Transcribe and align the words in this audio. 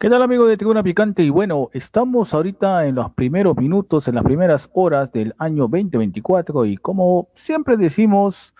¿Qué 0.00 0.08
tal 0.08 0.22
amigos 0.22 0.48
de 0.48 0.56
Tribuna 0.56 0.82
Picante? 0.82 1.22
Y 1.22 1.28
bueno, 1.28 1.68
estamos 1.74 2.32
ahorita 2.32 2.86
en 2.86 2.94
los 2.94 3.10
primeros 3.10 3.54
minutos, 3.58 4.08
en 4.08 4.14
las 4.14 4.24
primeras 4.24 4.70
horas 4.72 5.12
del 5.12 5.34
año 5.36 5.68
2024 5.68 6.64
y 6.64 6.78
como 6.78 7.28
siempre 7.34 7.76
decimos, 7.76 8.54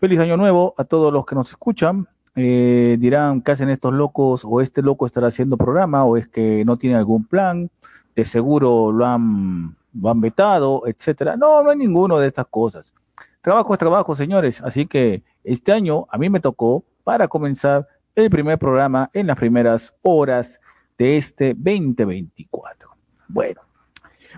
feliz 0.00 0.18
año 0.18 0.36
nuevo 0.36 0.74
a 0.76 0.82
todos 0.82 1.12
los 1.12 1.24
que 1.24 1.36
nos 1.36 1.50
escuchan. 1.50 2.08
Eh, 2.34 2.96
dirán, 2.98 3.42
¿qué 3.42 3.52
hacen 3.52 3.68
estos 3.68 3.94
locos? 3.94 4.42
O 4.44 4.60
este 4.60 4.82
loco 4.82 5.06
estará 5.06 5.28
haciendo 5.28 5.56
programa, 5.56 6.04
o 6.04 6.16
es 6.16 6.26
que 6.26 6.64
no 6.64 6.76
tiene 6.76 6.96
algún 6.96 7.26
plan, 7.26 7.70
de 8.16 8.24
seguro 8.24 8.90
lo 8.90 9.06
han, 9.06 9.76
lo 9.94 10.10
han 10.10 10.20
vetado, 10.20 10.82
etcétera. 10.88 11.36
No, 11.36 11.62
no 11.62 11.70
hay 11.70 11.76
ninguno 11.76 12.18
de 12.18 12.26
estas 12.26 12.46
cosas. 12.46 12.92
Trabajo 13.40 13.72
es 13.72 13.78
trabajo, 13.78 14.16
señores. 14.16 14.60
Así 14.62 14.86
que 14.86 15.22
este 15.44 15.70
año 15.70 16.06
a 16.10 16.18
mí 16.18 16.28
me 16.28 16.40
tocó 16.40 16.82
para 17.04 17.28
comenzar 17.28 17.86
el 18.16 18.30
primer 18.30 18.58
programa 18.58 19.10
en 19.12 19.26
las 19.26 19.36
primeras 19.36 19.94
horas 20.02 20.58
de 20.98 21.18
este 21.18 21.54
2024. 21.54 22.88
Bueno, 23.28 23.60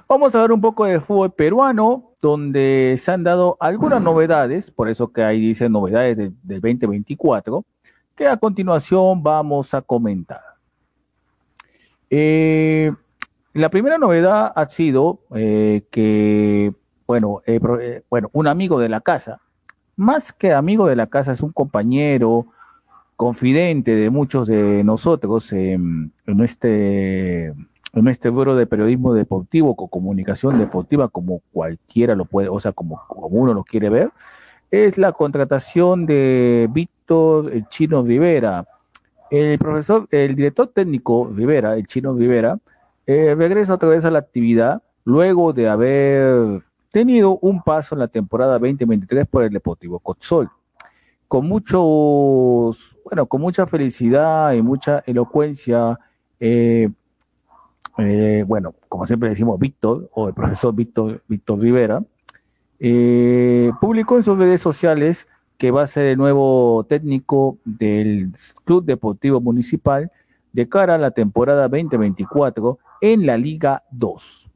vamos 0.08 0.34
a 0.34 0.42
ver 0.42 0.52
un 0.52 0.60
poco 0.60 0.84
de 0.84 1.00
fútbol 1.00 1.32
peruano, 1.32 2.10
donde 2.20 2.96
se 2.98 3.12
han 3.12 3.22
dado 3.22 3.56
algunas 3.60 4.02
novedades, 4.02 4.72
por 4.72 4.88
eso 4.88 5.12
que 5.12 5.22
ahí 5.22 5.40
dice 5.40 5.68
novedades 5.68 6.16
del 6.16 6.60
2024, 6.60 7.64
que 8.16 8.26
a 8.26 8.36
continuación 8.36 9.22
vamos 9.22 9.72
a 9.72 9.80
comentar. 9.80 10.42
Eh, 12.10 12.92
la 13.52 13.68
primera 13.68 13.96
novedad 13.96 14.52
ha 14.56 14.68
sido 14.68 15.20
eh, 15.36 15.84
que, 15.92 16.74
bueno, 17.06 17.42
eh, 17.46 18.02
bueno, 18.10 18.28
un 18.32 18.48
amigo 18.48 18.80
de 18.80 18.88
la 18.88 19.00
casa, 19.00 19.40
más 19.94 20.32
que 20.32 20.52
amigo 20.52 20.88
de 20.88 20.96
la 20.96 21.06
casa, 21.06 21.30
es 21.30 21.42
un 21.42 21.52
compañero, 21.52 22.46
confidente 23.18 23.96
de 23.96 24.10
muchos 24.10 24.46
de 24.46 24.84
nosotros 24.84 25.52
en, 25.52 26.12
este 26.40 27.46
en 27.46 28.06
este 28.06 28.30
foro 28.30 28.54
de 28.54 28.64
periodismo 28.64 29.12
deportivo 29.12 29.74
con 29.74 29.88
comunicación 29.88 30.56
deportiva 30.56 31.08
como 31.08 31.42
cualquiera 31.52 32.14
lo 32.14 32.26
puede, 32.26 32.48
o 32.48 32.60
sea, 32.60 32.70
como, 32.70 33.02
como 33.08 33.26
uno 33.26 33.54
lo 33.54 33.64
quiere 33.64 33.88
ver, 33.88 34.12
es 34.70 34.98
la 34.98 35.10
contratación 35.10 36.06
de 36.06 36.68
Víctor 36.70 37.52
el 37.52 37.68
Chino 37.68 38.04
Rivera. 38.04 38.64
El 39.32 39.58
profesor, 39.58 40.06
el 40.12 40.36
director 40.36 40.68
técnico 40.68 41.28
Rivera, 41.34 41.74
el 41.74 41.88
Chino 41.88 42.14
Rivera, 42.14 42.60
eh, 43.04 43.34
regresa 43.36 43.74
otra 43.74 43.88
vez 43.88 44.04
a 44.04 44.12
la 44.12 44.20
actividad 44.20 44.80
luego 45.04 45.52
de 45.52 45.68
haber 45.68 46.62
tenido 46.92 47.36
un 47.40 47.62
paso 47.64 47.96
en 47.96 47.98
la 47.98 48.08
temporada 48.08 48.60
2023 48.60 49.26
por 49.26 49.42
el 49.42 49.50
Deportivo 49.50 49.98
Cotzol 49.98 50.48
con 51.28 51.46
muchos, 51.46 52.96
bueno, 53.04 53.26
con 53.26 53.40
mucha 53.42 53.66
felicidad 53.66 54.54
y 54.54 54.62
mucha 54.62 55.02
elocuencia, 55.06 55.98
eh, 56.40 56.88
eh, 57.98 58.44
bueno, 58.46 58.74
como 58.88 59.06
siempre 59.06 59.28
decimos, 59.28 59.58
Víctor, 59.58 60.08
o 60.14 60.28
el 60.28 60.34
profesor 60.34 60.74
Víctor, 60.74 61.22
Víctor 61.28 61.60
Rivera, 61.60 62.02
eh, 62.80 63.70
publicó 63.80 64.16
en 64.16 64.22
sus 64.22 64.38
redes 64.38 64.62
sociales 64.62 65.28
que 65.58 65.70
va 65.70 65.82
a 65.82 65.86
ser 65.86 66.06
el 66.06 66.16
nuevo 66.16 66.86
técnico 66.88 67.58
del 67.64 68.32
Club 68.64 68.84
Deportivo 68.84 69.40
Municipal 69.40 70.10
de 70.52 70.68
cara 70.68 70.94
a 70.94 70.98
la 70.98 71.10
temporada 71.10 71.68
2024 71.68 72.78
en 73.00 73.26
la 73.26 73.36
Liga 73.36 73.82
2. 73.90 74.48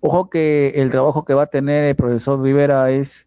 Ojo 0.00 0.30
que 0.30 0.72
el 0.76 0.90
trabajo 0.90 1.24
que 1.24 1.34
va 1.34 1.44
a 1.44 1.46
tener 1.46 1.84
el 1.84 1.96
profesor 1.96 2.40
Rivera 2.40 2.90
es 2.90 3.26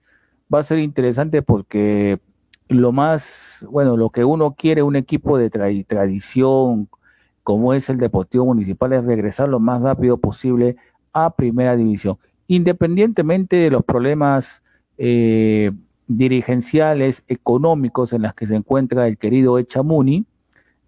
va 0.54 0.60
a 0.60 0.64
ser 0.64 0.80
interesante 0.80 1.42
porque 1.42 2.20
lo 2.68 2.92
más, 2.92 3.66
bueno, 3.70 3.98
lo 3.98 4.10
que 4.10 4.26
uno 4.26 4.56
quiere, 4.58 4.84
un 4.84 4.96
equipo 4.96 5.38
de 5.38 5.50
tradición 5.50 6.90
como 7.44 7.74
es 7.74 7.90
el 7.90 7.98
Deportivo 7.98 8.46
Municipal, 8.46 8.94
es 8.94 9.06
regresar 9.06 9.50
lo 9.50 9.60
más 9.60 9.82
rápido 9.82 10.18
posible 10.18 10.78
a 11.14 11.36
Primera 11.36 11.76
División, 11.76 12.18
independientemente 12.48 13.56
de 13.58 13.70
los 13.70 13.84
problemas 13.84 14.64
eh, 14.98 15.72
dirigenciales, 16.08 17.24
económicos 17.28 18.14
en 18.14 18.24
los 18.24 18.34
que 18.34 18.48
se 18.48 18.56
encuentra 18.56 19.08
el 19.08 19.20
querido 19.20 19.60
Echamuni, 19.60 20.26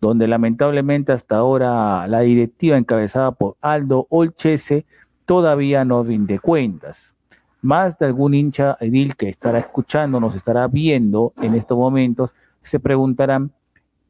donde 0.02 0.28
lamentablemente 0.28 1.12
hasta 1.12 1.38
ahora 1.38 2.08
la 2.08 2.22
directiva 2.22 2.78
encabezada 2.78 3.32
por 3.34 3.56
Aldo 3.62 4.08
Olchese 4.10 4.86
todavía 5.26 5.86
no 5.86 6.04
rinde 6.04 6.40
cuentas 6.40 7.17
más 7.62 7.98
de 7.98 8.06
algún 8.06 8.34
hincha 8.34 8.78
edil 8.80 9.16
que 9.16 9.30
estará 9.30 9.60
escuchando, 9.60 10.20
nos 10.20 10.36
estará 10.36 10.68
viendo 10.68 11.34
en 11.42 11.56
estos 11.56 11.78
momentos, 11.78 12.34
se 12.62 12.80
preguntarán 12.80 13.52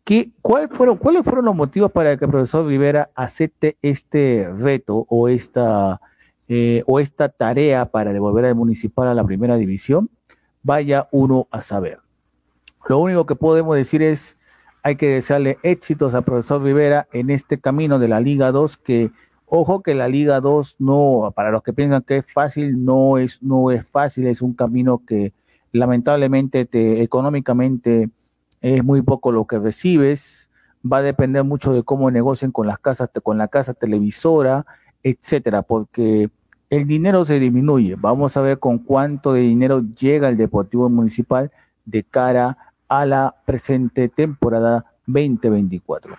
¿qué, 0.03 0.31
cuál 0.41 0.69
fueron, 0.69 0.97
cuáles 0.97 1.23
fueron 1.23 1.45
los 1.45 1.55
motivos 1.55 1.91
para 1.91 2.17
que 2.17 2.25
el 2.25 2.31
profesor 2.31 2.65
Rivera 2.65 3.09
acepte 3.13 3.77
este 3.81 4.49
reto 4.57 5.05
o 5.09 5.27
esta, 5.27 6.01
eh, 6.47 6.83
o 6.87 6.99
esta 6.99 7.29
tarea 7.29 7.85
para 7.85 8.13
devolver 8.13 8.45
al 8.45 8.55
municipal 8.55 9.07
a 9.07 9.13
la 9.13 9.23
primera 9.23 9.57
división. 9.57 10.09
Vaya 10.63 11.07
uno 11.11 11.47
a 11.51 11.61
saber. 11.61 11.99
Lo 12.87 12.99
único 12.99 13.25
que 13.25 13.35
podemos 13.35 13.75
decir 13.75 14.01
es 14.01 14.37
hay 14.81 14.95
que 14.95 15.09
desearle 15.09 15.57
éxitos 15.63 16.13
al 16.13 16.23
profesor 16.23 16.63
Rivera 16.63 17.07
en 17.11 17.29
este 17.29 17.59
camino 17.59 17.99
de 17.99 18.07
la 18.07 18.21
Liga 18.21 18.53
2 18.53 18.77
que 18.77 19.11
Ojo 19.49 19.81
que 19.81 19.95
la 19.95 20.09
Liga 20.09 20.41
2 20.41 20.75
no, 20.79 21.31
para 21.33 21.51
los 21.51 21.63
que 21.63 21.71
piensan 21.71 22.01
que 22.01 22.17
es 22.17 22.25
fácil, 22.31 22.83
no 22.83 23.17
es, 23.17 23.41
no 23.41 23.71
es 23.71 23.87
fácil, 23.87 24.27
es 24.27 24.41
un 24.41 24.53
camino 24.53 25.01
que 25.07 25.31
lamentablemente 25.71 26.65
te, 26.65 27.01
económicamente 27.01 28.09
es 28.61 28.83
muy 28.83 29.01
poco 29.01 29.31
lo 29.31 29.45
que 29.45 29.57
recibes, 29.57 30.49
va 30.83 30.97
a 30.97 31.01
depender 31.01 31.45
mucho 31.45 31.71
de 31.71 31.83
cómo 31.83 32.11
negocien 32.11 32.51
con 32.51 32.67
las 32.67 32.77
casas, 32.79 33.09
con 33.23 33.37
la 33.37 33.47
casa 33.47 33.73
televisora, 33.73 34.65
etcétera, 35.01 35.61
porque 35.61 36.29
el 36.69 36.85
dinero 36.85 37.23
se 37.23 37.39
disminuye. 37.39 37.95
Vamos 37.95 38.35
a 38.35 38.41
ver 38.41 38.59
con 38.59 38.79
cuánto 38.79 39.31
de 39.31 39.41
dinero 39.41 39.81
llega 39.97 40.27
el 40.27 40.35
Deportivo 40.35 40.89
Municipal 40.89 41.51
de 41.85 42.03
cara 42.03 42.57
a 42.89 43.05
la 43.05 43.35
presente 43.45 44.09
temporada 44.09 44.85
2024. 45.05 46.17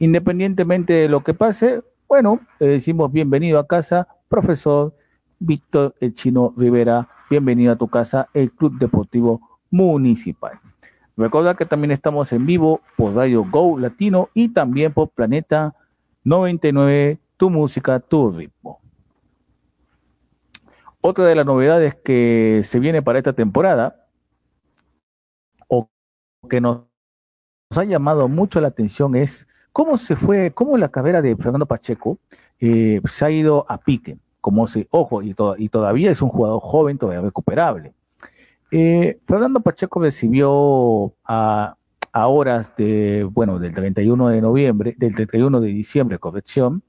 Independientemente 0.00 0.92
de 0.92 1.08
lo 1.08 1.22
que 1.22 1.32
pase, 1.32 1.82
bueno, 2.08 2.40
le 2.60 2.68
decimos 2.68 3.10
bienvenido 3.10 3.58
a 3.58 3.66
casa, 3.66 4.06
profesor 4.28 4.94
Víctor 5.38 5.94
El 6.00 6.14
Chino 6.14 6.54
Rivera, 6.56 7.08
bienvenido 7.28 7.72
a 7.72 7.76
tu 7.76 7.88
casa, 7.88 8.28
el 8.32 8.52
Club 8.52 8.78
Deportivo 8.78 9.40
Municipal. 9.70 10.60
Recuerda 11.16 11.56
que 11.56 11.66
también 11.66 11.90
estamos 11.90 12.32
en 12.32 12.46
vivo 12.46 12.80
por 12.96 13.14
Radio 13.14 13.44
Go 13.50 13.78
Latino 13.78 14.28
y 14.34 14.50
también 14.50 14.92
por 14.92 15.08
Planeta 15.08 15.74
99, 16.24 17.18
tu 17.36 17.50
música, 17.50 17.98
tu 17.98 18.30
ritmo. 18.30 18.80
Otra 21.00 21.24
de 21.24 21.34
las 21.34 21.46
novedades 21.46 21.94
que 21.96 22.62
se 22.64 22.78
viene 22.78 23.02
para 23.02 23.18
esta 23.18 23.32
temporada, 23.32 24.06
o 25.68 25.88
que 26.48 26.60
nos 26.60 26.82
ha 27.76 27.84
llamado 27.84 28.28
mucho 28.28 28.60
la 28.60 28.68
atención, 28.68 29.16
es 29.16 29.46
¿Cómo 29.76 29.98
se 29.98 30.16
fue, 30.16 30.52
cómo 30.52 30.78
la 30.78 30.88
carrera 30.88 31.20
de 31.20 31.36
Fernando 31.36 31.66
Pacheco 31.66 32.18
eh, 32.58 33.02
se 33.12 33.26
ha 33.26 33.30
ido 33.30 33.66
a 33.68 33.76
pique? 33.76 34.16
Como 34.40 34.66
se, 34.66 34.88
ojo, 34.90 35.20
y, 35.22 35.34
todavía 35.34 36.10
es 36.10 36.22
un 36.22 36.30
jugador 36.30 36.60
joven, 36.62 36.96
todavía 36.96 37.20
recuperable. 37.20 37.92
Eh, 38.70 39.18
Fernando 39.26 39.60
Pacheco 39.60 40.00
recibió 40.00 41.12
a, 41.26 41.76
horas 42.14 42.74
de, 42.78 43.28
bueno, 43.30 43.58
del 43.58 43.74
31 43.74 44.28
de 44.30 44.40
noviembre, 44.40 44.94
del 44.96 45.14
31 45.14 45.60
de 45.60 45.68
diciembre, 45.68 46.18
corrección, 46.18 46.82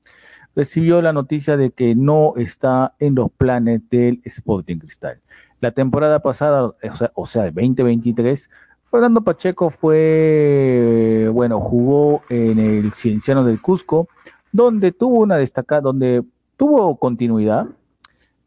recibió 0.56 1.02
la 1.02 1.12
noticia 1.12 1.58
de 1.58 1.72
que 1.72 1.94
no 1.94 2.36
está 2.38 2.94
en 3.00 3.16
los 3.16 3.30
planes 3.32 3.82
del 3.90 4.22
Sporting 4.24 4.78
Cristal. 4.78 5.20
La 5.60 5.72
temporada 5.72 6.22
pasada, 6.22 6.64
o 6.64 6.94
sea, 6.94 7.12
o 7.16 7.26
sea, 7.26 7.48
el 7.48 7.54
2023, 7.54 8.50
Fernando 8.90 9.22
Pacheco 9.22 9.70
fue, 9.70 11.30
bueno, 11.34 11.60
jugó 11.60 12.22
en 12.30 12.58
el 12.58 12.92
Cienciano 12.94 13.44
del 13.44 13.62
Cusco, 13.62 14.08
donde 14.52 14.92
tuvo 14.92 15.20
una 15.20 15.36
destacada, 15.38 15.82
donde 15.82 16.24
tuvo 16.56 16.96
continuidad, 16.98 17.68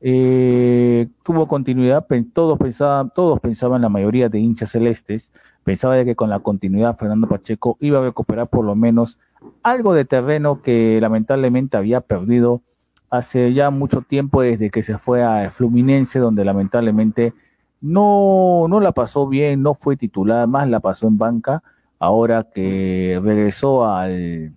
eh, 0.01 1.09
tuvo 1.23 1.47
continuidad, 1.47 2.07
todos 2.33 2.59
pensaban, 2.59 3.13
todos 3.15 3.39
pensaban, 3.41 3.83
la 3.83 3.91
mayoría 3.91 4.31
de 4.31 4.39
hinchas 4.39 4.71
celestes, 4.71 5.31
pensaba 5.63 6.03
que 6.05 6.17
con 6.17 6.31
la 6.31 6.39
continuidad 6.39 6.97
Fernando 6.97 7.29
Pacheco 7.29 7.77
iba 7.81 7.99
a 7.99 8.03
recuperar 8.03 8.49
por 8.49 8.65
lo 8.65 8.75
menos 8.75 9.19
algo 9.63 9.93
de 9.93 10.07
terreno 10.07 10.63
que 10.63 10.99
lamentablemente 11.03 11.77
había 11.77 12.01
perdido 12.01 12.63
hace 13.11 13.53
ya 13.53 13.71
mucho 13.71 14.03
tiempo 14.03 14.41
desde 14.41 14.71
que 14.71 14.83
se 14.83 14.97
fue 14.97 15.23
a 15.23 15.51
Fluminense, 15.51 16.19
donde 16.19 16.45
lamentablemente 16.45 17.35
no, 17.81 18.67
no 18.69 18.81
la 18.81 18.93
pasó 18.93 19.27
bien, 19.27 19.63
no 19.63 19.75
fue 19.75 19.97
titular, 19.97 20.47
más 20.47 20.69
la 20.69 20.81
pasó 20.81 21.09
en 21.09 21.19
banca, 21.19 21.63
ahora 21.99 22.47
que 22.53 23.21
regresó 23.23 23.87
al, 23.87 24.53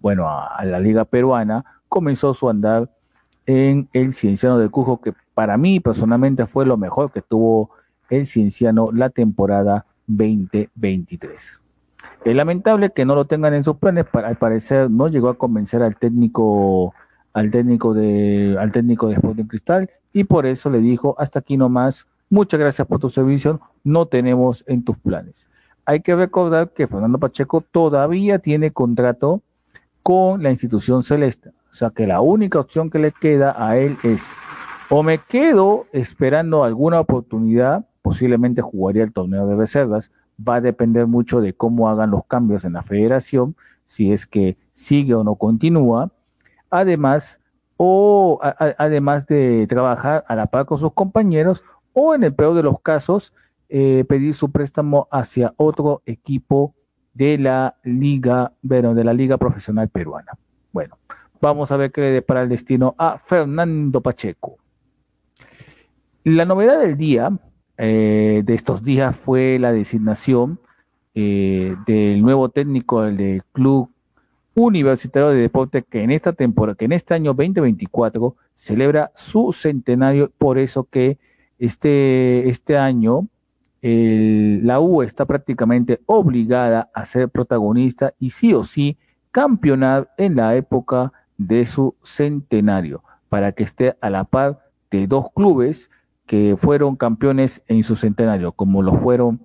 bueno, 0.00 0.28
a, 0.28 0.64
la 0.64 0.80
liga 0.80 1.04
peruana, 1.04 1.64
comenzó 1.88 2.34
su 2.34 2.48
andar 2.48 2.90
en 3.46 3.88
el 3.92 4.12
Cienciano 4.12 4.58
de 4.58 4.68
Cujo, 4.68 5.00
que 5.00 5.14
para 5.34 5.56
mí 5.56 5.80
personalmente 5.80 6.46
fue 6.46 6.66
lo 6.66 6.76
mejor 6.76 7.12
que 7.12 7.22
tuvo 7.22 7.70
el 8.10 8.26
Cienciano 8.26 8.90
la 8.92 9.10
temporada 9.10 9.86
2023. 10.06 11.60
Es 12.24 12.34
lamentable 12.34 12.90
que 12.90 13.04
no 13.04 13.14
lo 13.14 13.26
tengan 13.26 13.54
en 13.54 13.64
sus 13.64 13.76
planes, 13.76 14.06
al 14.12 14.36
parecer 14.36 14.90
no 14.90 15.08
llegó 15.08 15.28
a 15.28 15.38
convencer 15.38 15.82
al 15.82 15.96
técnico 15.96 16.94
al 17.32 17.50
técnico 17.50 17.92
de 17.92 18.56
al 18.58 18.72
técnico 18.72 19.08
de 19.08 19.14
Sporting 19.14 19.44
Cristal 19.44 19.90
y 20.12 20.24
por 20.24 20.46
eso 20.46 20.70
le 20.70 20.78
dijo 20.78 21.14
hasta 21.18 21.40
aquí 21.40 21.58
nomás 21.58 22.06
Muchas 22.28 22.58
gracias 22.58 22.86
por 22.86 22.98
tu 22.98 23.08
servicio, 23.08 23.60
no 23.84 24.06
tenemos 24.06 24.64
en 24.66 24.84
tus 24.84 24.98
planes. 24.98 25.48
Hay 25.84 26.00
que 26.00 26.16
recordar 26.16 26.70
que 26.70 26.88
Fernando 26.88 27.18
Pacheco 27.18 27.60
todavía 27.60 28.40
tiene 28.40 28.72
contrato 28.72 29.42
con 30.02 30.42
la 30.42 30.50
institución 30.50 31.04
celeste. 31.04 31.50
O 31.70 31.74
sea 31.74 31.90
que 31.90 32.06
la 32.06 32.20
única 32.20 32.58
opción 32.58 32.90
que 32.90 32.98
le 32.98 33.12
queda 33.12 33.54
a 33.56 33.76
él 33.76 33.96
es 34.02 34.24
o 34.88 35.02
me 35.02 35.18
quedo 35.18 35.86
esperando 35.92 36.64
alguna 36.64 37.00
oportunidad, 37.00 37.86
posiblemente 38.02 38.62
jugaría 38.62 39.02
el 39.02 39.12
torneo 39.12 39.46
de 39.46 39.56
reservas, 39.56 40.12
va 40.36 40.56
a 40.56 40.60
depender 40.60 41.06
mucho 41.06 41.40
de 41.40 41.54
cómo 41.54 41.88
hagan 41.88 42.10
los 42.10 42.24
cambios 42.26 42.64
en 42.64 42.74
la 42.74 42.82
federación, 42.82 43.56
si 43.86 44.12
es 44.12 44.26
que 44.26 44.56
sigue 44.72 45.14
o 45.14 45.24
no 45.24 45.34
continúa. 45.36 46.10
Además, 46.70 47.40
o 47.76 48.38
además 48.42 49.26
de 49.26 49.66
trabajar 49.68 50.24
a 50.28 50.34
la 50.34 50.46
par 50.46 50.66
con 50.66 50.78
sus 50.78 50.92
compañeros, 50.92 51.62
o 51.98 52.14
en 52.14 52.24
el 52.24 52.34
peor 52.34 52.54
de 52.54 52.62
los 52.62 52.78
casos, 52.82 53.32
eh, 53.70 54.04
pedir 54.06 54.34
su 54.34 54.52
préstamo 54.52 55.08
hacia 55.10 55.54
otro 55.56 56.02
equipo 56.04 56.74
de 57.14 57.38
la 57.38 57.76
liga, 57.84 58.52
bueno, 58.60 58.94
de 58.94 59.02
la 59.02 59.14
liga 59.14 59.38
profesional 59.38 59.88
peruana. 59.88 60.32
Bueno, 60.72 60.98
vamos 61.40 61.72
a 61.72 61.78
ver 61.78 61.90
qué 61.90 62.02
le 62.02 62.10
depara 62.10 62.42
el 62.42 62.50
destino 62.50 62.94
a 62.98 63.18
Fernando 63.18 64.02
Pacheco. 64.02 64.58
La 66.22 66.44
novedad 66.44 66.78
del 66.80 66.98
día, 66.98 67.30
eh, 67.78 68.42
de 68.44 68.54
estos 68.54 68.84
días, 68.84 69.16
fue 69.16 69.58
la 69.58 69.72
designación 69.72 70.60
eh, 71.14 71.74
del 71.86 72.20
nuevo 72.20 72.50
técnico 72.50 73.04
del 73.04 73.42
Club 73.52 73.90
Universitario 74.54 75.30
de 75.30 75.40
Deporte 75.40 75.82
que 75.82 76.02
en 76.02 76.10
esta 76.10 76.34
temporada, 76.34 76.76
que 76.76 76.84
en 76.84 76.92
este 76.92 77.14
año 77.14 77.32
2024 77.32 78.36
celebra 78.54 79.12
su 79.14 79.54
centenario, 79.54 80.30
por 80.36 80.58
eso 80.58 80.84
que 80.84 81.18
este, 81.58 82.48
este 82.48 82.76
año 82.76 83.28
la 83.82 84.80
U 84.80 85.02
está 85.02 85.26
prácticamente 85.26 86.00
obligada 86.06 86.90
a 86.92 87.04
ser 87.04 87.28
protagonista 87.28 88.14
y 88.18 88.30
sí 88.30 88.52
o 88.52 88.64
sí 88.64 88.98
campeonar 89.30 90.10
en 90.16 90.34
la 90.36 90.56
época 90.56 91.12
de 91.36 91.66
su 91.66 91.94
centenario, 92.02 93.02
para 93.28 93.52
que 93.52 93.62
esté 93.62 93.96
a 94.00 94.10
la 94.10 94.24
par 94.24 94.70
de 94.90 95.06
dos 95.06 95.26
clubes 95.34 95.90
que 96.24 96.56
fueron 96.58 96.96
campeones 96.96 97.62
en 97.68 97.82
su 97.84 97.96
centenario, 97.96 98.52
como 98.52 98.82
lo 98.82 98.94
fueron 98.94 99.40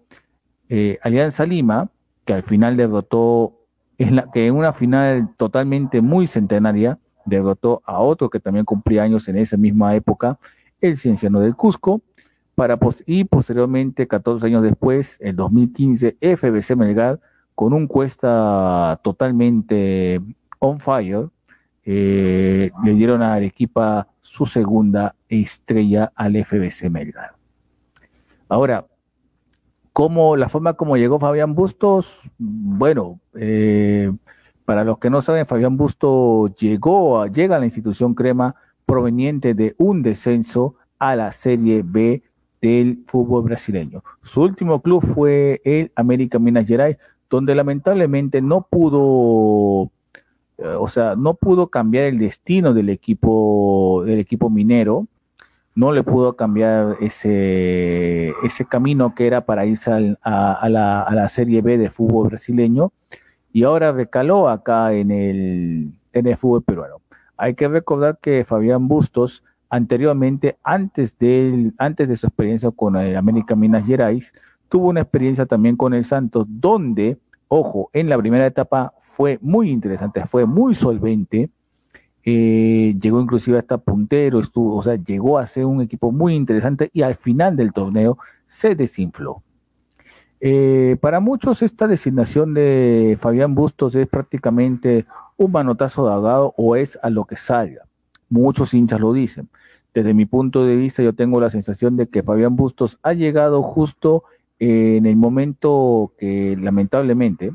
eh, 0.70 0.98
Alianza 1.04 1.46
Lima, 1.46 1.90
que 2.26 2.34
al 2.34 2.44
final 2.44 2.78
derrotó, 2.78 3.60
en 3.98 4.16
la, 4.16 4.32
que 4.32 4.48
en 4.48 4.56
una 4.56 4.74
final 4.74 5.30
totalmente 5.38 6.02
muy 6.02 6.26
centenaria, 6.26 6.98
derrotó 7.26 7.84
a 7.86 8.00
otro 8.00 8.30
que 8.30 8.40
también 8.40 8.66
cumplía 8.66 9.04
años 9.04 9.28
en 9.28 9.38
esa 9.38 9.58
misma 9.58 9.94
época, 9.96 10.40
el 10.82 10.98
Cienciano 10.98 11.40
del 11.40 11.56
Cusco, 11.56 12.02
para 12.56 12.78
y 13.06 13.24
posteriormente, 13.24 14.08
14 14.08 14.46
años 14.46 14.64
después, 14.64 15.18
en 15.22 15.36
2015, 15.36 16.18
FBC 16.20 16.76
Melgar, 16.76 17.20
con 17.56 17.74
un 17.74 17.88
cuesta 17.88 19.00
totalmente 19.04 20.22
on 20.60 20.80
fire, 20.80 21.30
eh, 21.84 22.72
le 22.84 22.94
dieron 22.94 23.24
a 23.24 23.34
Arequipa 23.34 24.08
su 24.22 24.46
segunda 24.46 25.16
estrella 25.30 26.12
al 26.16 26.36
FBC 26.44 26.90
Melgar. 26.90 27.32
Ahora, 28.48 28.86
¿cómo, 29.94 30.36
la 30.36 30.50
forma 30.50 30.74
como 30.74 30.98
llegó 30.98 31.20
Fabián 31.20 31.56
Bustos, 31.56 32.20
bueno, 32.38 33.20
eh, 33.34 34.12
para 34.66 34.84
los 34.84 35.00
que 35.00 35.10
no 35.10 35.22
saben, 35.22 35.46
Fabián 35.46 35.78
Bustos 35.78 36.56
llegó, 36.58 37.26
llega 37.28 37.56
a 37.56 37.60
la 37.60 37.66
institución 37.66 38.14
Crema 38.14 38.56
proveniente 38.86 39.54
de 39.54 39.76
un 39.78 40.02
descenso 40.02 40.76
a 41.00 41.16
la 41.16 41.32
Serie 41.32 41.84
B 41.84 42.24
del 42.62 43.04
fútbol 43.08 43.44
brasileño. 43.44 44.04
Su 44.24 44.42
último 44.42 44.82
club 44.82 45.04
fue 45.14 45.62
el 45.64 45.92
América 45.96 46.38
Minas 46.40 46.66
Gerais, 46.68 46.98
donde 47.30 47.56
lamentablemente 47.56 48.42
no 48.42 48.68
pudo, 48.70 49.90
eh, 50.58 50.68
o 50.80 50.88
sea, 50.88 51.16
no 51.16 51.34
pudo 51.34 51.68
cambiar 51.68 52.06
el 52.06 52.20
destino 52.20 52.74
del 52.74 52.90
equipo, 52.90 54.04
del 54.06 54.20
equipo 54.20 54.50
minero, 54.50 55.08
no 55.74 55.94
le 55.94 56.04
pudo 56.04 56.36
cambiar 56.36 56.98
ese, 57.00 58.34
ese 58.44 58.66
camino 58.66 59.16
que 59.16 59.26
era 59.26 59.46
para 59.46 59.66
irse 59.66 60.18
a, 60.22 60.70
la, 60.70 61.02
a 61.02 61.16
la 61.16 61.30
Serie 61.30 61.62
B 61.62 61.78
de 61.78 61.90
fútbol 61.90 62.28
brasileño 62.28 62.92
y 63.54 63.64
ahora 63.64 63.92
recaló 63.92 64.50
acá 64.50 64.94
en 64.94 65.12
el, 65.12 65.92
en 66.14 66.28
el 66.28 66.38
fútbol 66.38 66.64
peruano. 66.64 66.98
Hay 67.42 67.56
que 67.56 67.68
recordar 67.68 68.20
que 68.22 68.46
Fabián 68.46 68.88
Bustos 68.88 69.44
anteriormente, 69.68 70.60
antes 70.64 71.18
de, 71.18 71.72
antes 71.80 72.08
de 72.08 72.16
su 72.16 72.28
experiencia 72.28 72.70
con 72.70 72.96
el 72.96 73.18
América 73.18 73.56
Minas 73.56 73.84
Gerais, 73.88 74.32
tuvo 74.70 74.90
una 74.90 75.02
experiencia 75.02 75.48
también 75.48 75.76
con 75.76 75.96
el 75.96 76.06
Santos, 76.06 76.46
donde, 76.48 77.18
ojo, 77.48 77.90
en 77.94 78.10
la 78.10 78.18
primera 78.20 78.46
etapa 78.46 78.94
fue 79.02 79.40
muy 79.42 79.72
interesante, 79.72 80.24
fue 80.28 80.46
muy 80.46 80.76
solvente, 80.76 81.50
eh, 82.24 82.96
llegó 83.02 83.20
inclusive 83.20 83.58
hasta 83.58 83.80
puntero, 83.80 84.40
estuvo, 84.40 84.76
o 84.76 84.84
sea, 84.84 84.98
llegó 84.98 85.40
a 85.40 85.48
ser 85.48 85.66
un 85.66 85.82
equipo 85.82 86.12
muy 86.12 86.36
interesante 86.36 86.92
y 86.94 87.02
al 87.02 87.16
final 87.16 87.56
del 87.56 87.74
torneo 87.74 88.20
se 88.46 88.76
desinfló. 88.76 89.42
Eh, 90.44 90.96
para 91.02 91.20
muchos 91.20 91.64
esta 91.64 91.88
designación 91.88 92.54
de 92.54 93.18
Fabián 93.20 93.56
Bustos 93.56 93.96
es 93.96 94.08
prácticamente 94.08 95.08
un 95.42 95.52
manotazo 95.52 96.08
ahogado 96.08 96.54
o 96.58 96.76
es 96.76 97.00
a 97.02 97.10
lo 97.10 97.26
que 97.26 97.36
salga. 97.36 97.86
Muchos 98.30 98.74
hinchas 98.74 99.00
lo 99.00 99.12
dicen. 99.12 99.50
Desde 99.94 100.14
mi 100.14 100.26
punto 100.26 100.66
de 100.66 100.76
vista, 100.76 101.04
yo 101.04 101.14
tengo 101.14 101.42
la 101.42 101.50
sensación 101.50 101.98
de 101.98 102.08
que 102.08 102.24
Fabián 102.24 102.56
Bustos 102.56 103.00
ha 103.02 103.14
llegado 103.14 103.62
justo 103.62 104.24
en 104.60 105.06
el 105.06 105.16
momento 105.16 106.14
que 106.18 106.56
lamentablemente, 106.60 107.54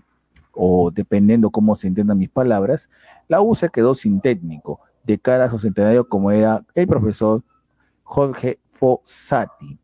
o 0.52 0.90
dependiendo 0.90 1.50
cómo 1.50 1.76
se 1.76 1.86
entiendan 1.86 2.18
mis 2.18 2.28
palabras, 2.28 2.90
la 3.28 3.40
U 3.40 3.54
se 3.54 3.68
quedó 3.68 3.94
sin 3.94 4.20
técnico 4.20 4.80
de 5.04 5.18
cara 5.18 5.44
a 5.44 5.50
su 5.50 5.58
centenario 5.58 6.08
como 6.08 6.32
era 6.32 6.64
el 6.74 6.88
profesor 6.88 7.42
Jorge 8.02 8.58
Fossati. 8.72 9.78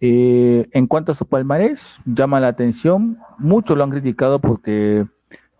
Eh, 0.00 0.68
en 0.72 0.86
cuanto 0.86 1.12
a 1.12 1.14
su 1.14 1.26
palmarés, 1.26 2.00
llama 2.06 2.40
la 2.40 2.48
atención, 2.48 3.18
muchos 3.38 3.76
lo 3.76 3.84
han 3.84 3.90
criticado 3.90 4.40
porque 4.40 5.06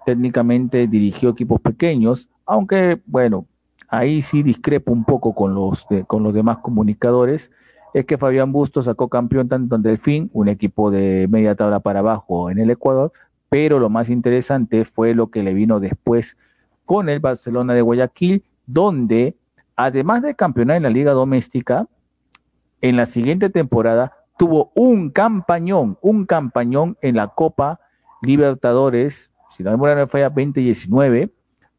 técnicamente 0.08 0.86
dirigió 0.86 1.28
equipos 1.28 1.60
pequeños, 1.60 2.30
aunque 2.46 2.98
bueno, 3.04 3.44
ahí 3.88 4.22
sí 4.22 4.42
discrepo 4.42 4.90
un 4.90 5.04
poco 5.04 5.34
con 5.34 5.54
los, 5.54 5.86
con 6.06 6.22
los 6.22 6.32
demás 6.32 6.58
comunicadores, 6.62 7.50
es 7.92 8.06
que 8.06 8.16
Fabián 8.16 8.50
Bustos 8.50 8.86
sacó 8.86 9.08
campeón 9.08 9.50
tanto 9.50 9.76
en 9.76 9.82
Delfín, 9.82 10.30
un 10.32 10.48
equipo 10.48 10.90
de 10.90 11.26
media 11.28 11.54
tabla 11.54 11.80
para 11.80 11.98
abajo 11.98 12.48
en 12.48 12.58
el 12.58 12.70
Ecuador, 12.70 13.12
pero 13.50 13.78
lo 13.78 13.90
más 13.90 14.08
interesante 14.08 14.86
fue 14.86 15.12
lo 15.12 15.26
que 15.26 15.42
le 15.42 15.52
vino 15.52 15.78
después 15.78 16.38
con 16.86 17.10
el 17.10 17.20
Barcelona 17.20 17.74
de 17.74 17.82
Guayaquil, 17.82 18.42
donde 18.64 19.36
además 19.76 20.22
de 20.22 20.34
campeonar 20.34 20.78
en 20.78 20.84
la 20.84 20.90
liga 20.90 21.12
doméstica, 21.12 21.86
en 22.80 22.96
la 22.96 23.04
siguiente 23.04 23.50
temporada 23.50 24.14
tuvo 24.38 24.72
un 24.74 25.10
campañón, 25.10 25.98
un 26.00 26.24
campañón 26.24 26.96
en 27.02 27.16
la 27.16 27.28
Copa 27.28 27.80
Libertadores, 28.22 29.30
si 29.50 29.62
no 29.62 29.76
me 29.76 30.06
falla 30.06 30.28
2019, 30.28 31.30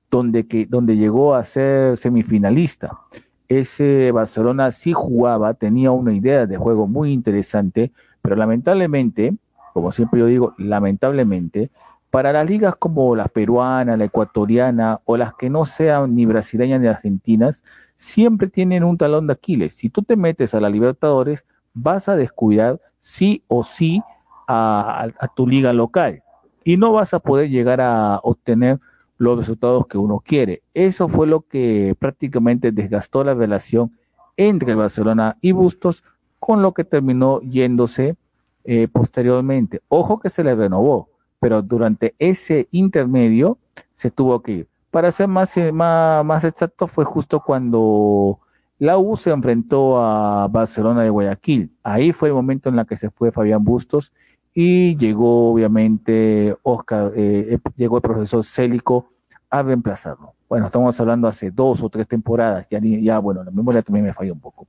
donde, 0.09 0.47
que, 0.47 0.65
donde 0.65 0.97
llegó 0.97 1.35
a 1.35 1.43
ser 1.45 1.97
semifinalista. 1.97 2.99
ese 3.47 4.11
Barcelona 4.11 4.71
sí 4.71 4.93
jugaba, 4.93 5.53
tenía 5.53 5.91
una 5.91 6.13
idea 6.13 6.45
de 6.45 6.57
juego 6.57 6.87
muy 6.87 7.11
interesante, 7.11 7.91
pero 8.21 8.35
lamentablemente, 8.35 9.35
como 9.73 9.91
siempre 9.91 10.19
yo 10.19 10.25
digo, 10.25 10.53
lamentablemente, 10.57 11.71
para 12.09 12.33
las 12.33 12.49
ligas 12.49 12.75
como 12.75 13.15
la 13.15 13.27
peruana, 13.27 13.97
la 13.97 14.05
ecuatoriana 14.05 14.99
o 15.05 15.15
las 15.15 15.35
que 15.35 15.49
no 15.49 15.65
sean 15.65 16.15
ni 16.15 16.25
brasileñas 16.25 16.81
ni 16.81 16.87
argentinas, 16.87 17.63
siempre 17.95 18.47
tienen 18.47 18.83
un 18.83 18.97
talón 18.97 19.27
de 19.27 19.33
Aquiles. 19.33 19.75
Si 19.75 19.89
tú 19.89 20.01
te 20.01 20.15
metes 20.15 20.53
a 20.55 20.59
la 20.59 20.69
Libertadores, 20.69 21.45
vas 21.73 22.09
a 22.09 22.15
descuidar 22.15 22.79
sí 22.99 23.43
o 23.47 23.63
sí 23.63 24.01
a, 24.47 25.09
tu 25.35 25.47
liga 25.47 25.73
local 25.73 26.23
y 26.69 26.77
no 26.77 26.91
vas 26.91 27.15
a 27.15 27.19
poder 27.19 27.49
llegar 27.49 27.81
a 27.81 28.19
obtener 28.21 28.79
los 29.17 29.39
resultados 29.39 29.87
que 29.87 29.97
uno 29.97 30.19
quiere. 30.23 30.61
Eso 30.75 31.09
fue 31.09 31.25
lo 31.25 31.41
que 31.41 31.95
prácticamente 31.97 32.71
desgastó 32.71 33.23
la 33.23 33.33
relación 33.33 33.97
entre 34.37 34.75
Barcelona 34.75 35.35
y 35.41 35.51
Bustos, 35.51 36.03
con 36.37 36.61
lo 36.61 36.75
que 36.75 36.83
terminó 36.83 37.41
yéndose 37.41 38.17
eh, 38.65 38.87
posteriormente. 38.87 39.81
Ojo 39.87 40.19
que 40.19 40.29
se 40.29 40.43
le 40.43 40.53
renovó, 40.53 41.09
pero 41.39 41.63
durante 41.63 42.13
ese 42.19 42.67
intermedio 42.69 43.57
se 43.95 44.11
tuvo 44.11 44.43
que 44.43 44.51
ir. 44.51 44.67
Para 44.91 45.09
ser 45.09 45.27
más, 45.27 45.57
eh, 45.57 45.71
más, 45.71 46.23
más 46.23 46.43
exacto, 46.43 46.85
fue 46.85 47.03
justo 47.03 47.39
cuando 47.39 48.41
la 48.77 48.99
U 48.99 49.17
se 49.17 49.31
enfrentó 49.31 49.99
a 49.99 50.47
Barcelona 50.47 51.01
de 51.01 51.09
Guayaquil. 51.09 51.71
Ahí 51.81 52.11
fue 52.11 52.27
el 52.27 52.35
momento 52.35 52.69
en 52.69 52.77
el 52.77 52.85
que 52.85 52.95
se 52.95 53.09
fue 53.09 53.31
Fabián 53.31 53.63
Bustos 53.63 54.13
y 54.53 54.97
llegó 54.97 55.51
obviamente 55.51 56.55
Oscar, 56.63 57.13
eh, 57.15 57.47
eh, 57.51 57.59
llegó 57.75 57.97
el 57.97 58.01
profesor 58.01 58.43
Célico 58.43 59.11
a 59.49 59.61
reemplazarlo. 59.63 60.33
Bueno, 60.47 60.67
estamos 60.67 60.99
hablando 60.99 61.27
hace 61.27 61.51
dos 61.51 61.83
o 61.83 61.89
tres 61.89 62.07
temporadas, 62.07 62.67
ya, 62.69 62.79
ya 62.81 63.19
bueno, 63.19 63.43
la 63.43 63.51
memoria 63.51 63.81
también 63.81 64.05
me 64.05 64.13
falló 64.13 64.33
un 64.33 64.39
poco. 64.39 64.67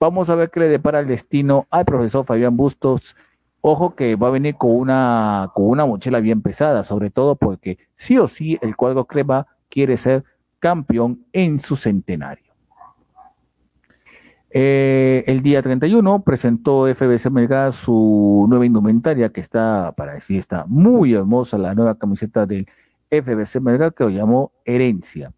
Vamos 0.00 0.30
a 0.30 0.34
ver 0.34 0.50
qué 0.50 0.60
le 0.60 0.68
depara 0.68 1.00
el 1.00 1.06
destino 1.06 1.66
al 1.70 1.84
profesor 1.84 2.24
Fabián 2.24 2.56
Bustos 2.56 3.16
Ojo 3.64 3.94
que 3.94 4.16
va 4.16 4.26
a 4.26 4.30
venir 4.32 4.56
con 4.56 4.72
una, 4.72 5.52
con 5.54 5.66
una 5.66 5.86
mochila 5.86 6.18
bien 6.18 6.42
pesada, 6.42 6.82
sobre 6.82 7.10
todo 7.10 7.36
porque 7.36 7.78
sí 7.94 8.18
o 8.18 8.26
sí 8.26 8.58
el 8.60 8.74
cuadro 8.74 9.04
crema 9.04 9.46
quiere 9.68 9.96
ser 9.96 10.24
campeón 10.58 11.24
en 11.32 11.60
su 11.60 11.76
centenario. 11.76 12.51
Eh, 14.54 15.24
el 15.26 15.42
día 15.42 15.62
31 15.62 16.22
presentó 16.22 16.86
FBC 16.86 17.30
Melgar 17.30 17.72
su 17.72 18.46
nueva 18.50 18.66
indumentaria 18.66 19.30
que 19.30 19.40
está, 19.40 19.94
para 19.96 20.12
decir, 20.12 20.38
está 20.38 20.66
muy 20.66 21.14
hermosa, 21.14 21.56
la 21.56 21.74
nueva 21.74 21.96
camiseta 21.96 22.44
del 22.44 22.66
FBC 23.10 23.60
Melgar 23.60 23.94
que 23.94 24.04
lo 24.04 24.10
llamó 24.10 24.52
Herencia. 24.66 25.32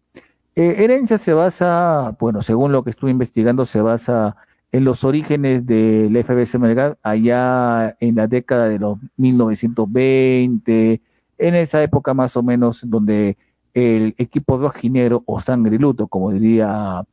Eh, 0.57 0.75
herencia 0.79 1.17
se 1.17 1.33
basa, 1.33 2.15
bueno, 2.19 2.41
según 2.41 2.73
lo 2.73 2.83
que 2.83 2.89
estuve 2.89 3.11
investigando, 3.11 3.65
se 3.65 3.79
basa 3.79 4.35
en 4.71 4.83
los 4.83 5.05
orígenes 5.05 5.65
del 5.65 6.15
FBC 6.17 6.59
Melgar, 6.59 6.97
allá 7.01 7.95
en 8.01 8.15
la 8.15 8.27
década 8.27 8.67
de 8.67 8.79
los 8.79 8.97
1920, 9.15 11.01
en 11.37 11.55
esa 11.55 11.81
época 11.81 12.13
más 12.13 12.35
o 12.35 12.43
menos 12.43 12.81
donde 12.85 13.37
el 13.73 14.13
equipo 14.17 14.57
rojinero 14.57 15.23
o 15.25 15.39
sangre 15.39 15.77
luto, 15.79 16.07
como 16.07 16.31
diría 16.31 17.03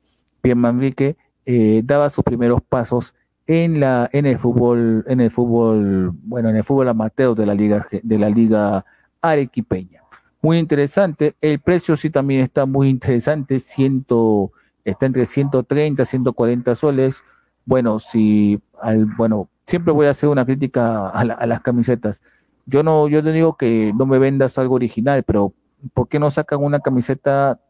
Pierre 0.40 0.58
Manrique, 0.58 1.16
eh, 1.46 1.82
daba 1.84 2.08
sus 2.10 2.24
primeros 2.24 2.60
pasos 2.62 3.14
en 3.46 3.80
la 3.80 4.08
en 4.12 4.26
el 4.26 4.38
fútbol 4.38 5.04
en 5.08 5.20
el 5.20 5.30
fútbol 5.30 6.12
bueno 6.22 6.48
en 6.48 6.56
el 6.56 6.64
fútbol 6.64 6.88
amateur 6.88 7.34
de 7.34 7.46
la 7.46 7.54
liga 7.54 7.86
de 8.02 8.18
la 8.18 8.30
liga 8.30 8.84
arequipeña 9.20 10.02
muy 10.40 10.58
interesante 10.58 11.34
el 11.40 11.58
precio 11.58 11.96
sí 11.96 12.10
también 12.10 12.42
está 12.42 12.66
muy 12.66 12.88
interesante 12.88 13.58
ciento 13.58 14.52
está 14.84 15.06
entre 15.06 15.26
130 15.26 16.04
140 16.04 16.74
soles 16.74 17.24
bueno, 17.64 17.98
si, 17.98 18.60
al, 18.80 19.04
bueno, 19.04 19.48
siempre 19.66 19.92
voy 19.92 20.06
a 20.06 20.10
hacer 20.10 20.28
una 20.28 20.44
crítica 20.44 21.08
a, 21.08 21.24
las 21.24 21.60
camisetas. 21.60 22.20
Yo 22.66 22.82
no, 22.82 23.08
yo 23.08 23.22
te 23.22 23.32
digo 23.32 23.56
que 23.56 23.92
no 23.96 24.06
me 24.06 24.18
vendas 24.18 24.58
algo 24.58 24.74
original, 24.76 25.22
pero 25.24 25.52
¿por 25.94 26.08
qué 26.08 26.18
no 26.18 26.30
sacan 26.30 26.62
una 26.62 26.80
camiseta, 26.80 27.60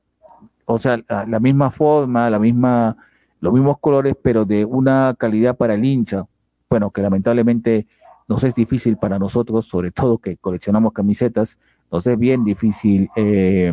o 0.67 0.79
sea, 0.79 1.01
la, 1.09 1.41
misma 1.41 1.71
forma, 1.71 2.31
la 2.31 2.39
misma, 2.39 2.97
los 3.43 3.53
mismos 3.53 3.79
colores, 3.81 4.17
pero 4.23 4.47
de 4.47 4.65
una 4.65 5.15
calidad 5.19 5.57
para 5.57 5.75
el 5.75 5.85
hincha? 5.85 6.27
Bueno, 6.71 6.91
que 6.91 7.03
lamentablemente 7.03 7.87
nos 8.29 8.45
es 8.45 8.55
difícil 8.55 8.97
para 8.97 9.19
nosotros, 9.19 9.67
sobre 9.67 9.91
todo 9.91 10.19
que 10.19 10.37
coleccionamos 10.37 10.93
camisetas, 10.93 11.59
nos 11.91 12.07
es 12.07 12.19
bien 12.19 12.45
difícil, 12.45 13.11
eh, 13.17 13.73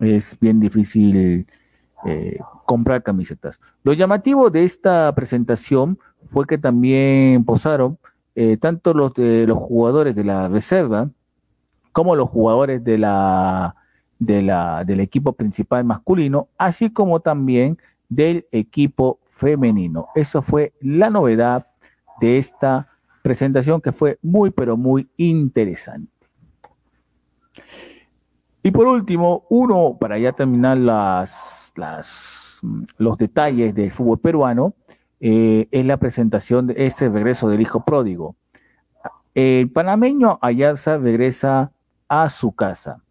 es 0.00 0.36
bien 0.40 0.58
difícil 0.60 1.46
eh, 2.04 2.38
comprar 2.66 3.02
camisetas. 3.02 3.60
Lo 3.84 3.92
llamativo 3.92 4.50
de 4.50 4.64
esta 4.64 5.14
presentación 5.14 5.98
fue 6.26 6.46
que 6.46 6.58
también 6.58 7.44
posaron 7.44 7.96
eh, 8.34 8.56
tanto 8.56 8.92
los 8.92 9.14
de 9.14 9.46
los 9.46 9.58
jugadores 9.58 10.16
de 10.16 10.24
la 10.24 10.48
reserva 10.48 11.08
como 11.92 12.16
los 12.16 12.28
jugadores 12.28 12.82
de 12.82 12.98
la, 12.98 13.76
de 14.18 14.42
la 14.42 14.84
del 14.84 15.00
equipo 15.00 15.32
principal 15.32 15.84
masculino, 15.84 16.48
así 16.58 16.90
como 16.90 17.20
también 17.20 17.78
del 18.10 18.46
equipo 18.52 19.20
femenino. 19.30 20.08
Eso 20.14 20.42
fue 20.42 20.74
la 20.82 21.08
novedad 21.08 21.66
de 22.20 22.36
esta 22.36 22.88
presentación 23.22 23.80
que 23.80 23.92
fue 23.92 24.18
muy 24.20 24.50
pero 24.50 24.76
muy 24.76 25.08
interesante. 25.16 26.12
Y 28.62 28.70
por 28.70 28.86
último, 28.86 29.46
uno 29.48 29.96
para 29.98 30.18
ya 30.18 30.32
terminar 30.32 30.76
las, 30.76 31.72
las 31.76 32.40
los 32.98 33.18
detalles 33.18 33.74
del 33.74 33.90
fútbol 33.90 34.18
peruano 34.18 34.74
eh, 35.20 35.68
es 35.70 35.86
la 35.86 35.96
presentación 35.96 36.66
de 36.66 36.86
ese 36.86 37.08
regreso 37.08 37.48
del 37.48 37.60
hijo 37.60 37.84
pródigo. 37.84 38.36
El 39.34 39.70
panameño 39.70 40.38
Ayarza 40.42 40.98
regresa 40.98 41.72
a 42.08 42.28
su 42.28 42.52
casa. 42.52 43.02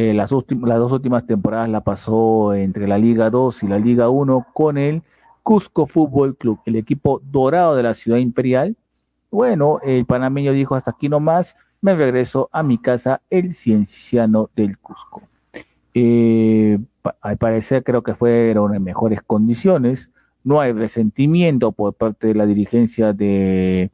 Eh, 0.00 0.14
las, 0.14 0.30
las 0.30 0.78
dos 0.78 0.92
últimas 0.92 1.26
temporadas 1.26 1.68
la 1.68 1.80
pasó 1.80 2.54
entre 2.54 2.86
la 2.86 2.98
Liga 2.98 3.30
2 3.30 3.64
y 3.64 3.66
la 3.66 3.80
Liga 3.80 4.10
1 4.10 4.46
con 4.54 4.78
el 4.78 5.02
Cusco 5.42 5.86
Fútbol 5.86 6.36
Club, 6.36 6.60
el 6.66 6.76
equipo 6.76 7.20
dorado 7.24 7.74
de 7.74 7.82
la 7.82 7.94
ciudad 7.94 8.18
imperial. 8.18 8.76
Bueno, 9.28 9.80
el 9.82 10.06
panameño 10.06 10.52
dijo 10.52 10.76
hasta 10.76 10.92
aquí 10.92 11.08
nomás, 11.08 11.56
me 11.80 11.96
regreso 11.96 12.48
a 12.52 12.62
mi 12.62 12.78
casa, 12.78 13.22
el 13.28 13.52
cienciano 13.52 14.50
del 14.54 14.78
Cusco. 14.78 15.22
Eh, 15.94 16.78
al 17.20 17.36
parecer 17.36 17.82
creo 17.82 18.04
que 18.04 18.14
fueron 18.14 18.76
en 18.76 18.84
mejores 18.84 19.20
condiciones. 19.26 20.12
No 20.44 20.60
hay 20.60 20.70
resentimiento 20.74 21.72
por 21.72 21.94
parte 21.94 22.28
de 22.28 22.34
la 22.36 22.46
dirigencia 22.46 23.12
de, 23.12 23.90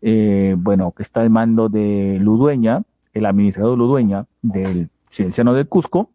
eh, 0.00 0.54
bueno, 0.56 0.92
que 0.92 1.02
está 1.02 1.20
al 1.20 1.28
mando 1.28 1.68
de 1.68 2.16
Ludueña, 2.18 2.82
el 3.12 3.26
administrador 3.26 3.76
Ludueña 3.76 4.24
del 4.40 4.88
Cienciano 5.14 5.54
del 5.54 5.68
Cusco, 5.68 6.10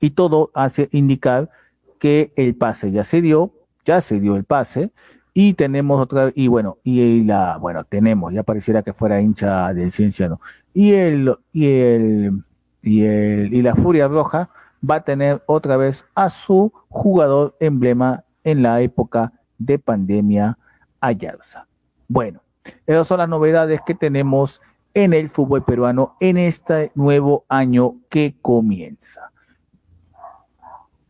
y 0.00 0.10
todo 0.10 0.50
hace 0.54 0.88
indicar 0.92 1.50
que 1.98 2.32
el 2.36 2.54
pase 2.54 2.90
ya 2.90 3.04
se 3.04 3.22
dio, 3.22 3.52
ya 3.84 4.00
se 4.00 4.20
dio 4.20 4.36
el 4.36 4.44
pase, 4.44 4.90
y 5.34 5.54
tenemos 5.54 6.00
otra, 6.00 6.30
y 6.34 6.48
bueno, 6.48 6.78
y 6.84 7.24
la, 7.24 7.56
bueno, 7.56 7.84
tenemos, 7.84 8.34
ya 8.34 8.42
pareciera 8.42 8.82
que 8.82 8.92
fuera 8.92 9.20
hincha 9.20 9.72
del 9.72 9.90
Cienciano, 9.90 10.40
y 10.74 10.92
el, 10.92 11.34
y 11.52 11.66
el, 11.66 12.44
y 12.82 13.02
el, 13.02 13.54
y 13.54 13.62
la 13.62 13.74
Furia 13.74 14.08
Roja, 14.08 14.50
va 14.88 14.96
a 14.96 15.04
tener 15.04 15.42
otra 15.46 15.76
vez 15.76 16.04
a 16.14 16.28
su 16.28 16.72
jugador 16.88 17.56
emblema 17.60 18.24
en 18.44 18.62
la 18.62 18.80
época 18.80 19.32
de 19.58 19.78
pandemia 19.78 20.58
Ayarza. 21.00 21.66
Bueno, 22.08 22.42
esas 22.86 23.06
son 23.06 23.18
las 23.18 23.28
novedades 23.28 23.80
que 23.86 23.94
tenemos 23.94 24.60
en 24.94 25.14
el 25.14 25.28
fútbol 25.30 25.64
peruano 25.64 26.16
en 26.20 26.36
este 26.36 26.92
nuevo 26.94 27.44
año 27.48 27.96
que 28.08 28.36
comienza. 28.40 29.32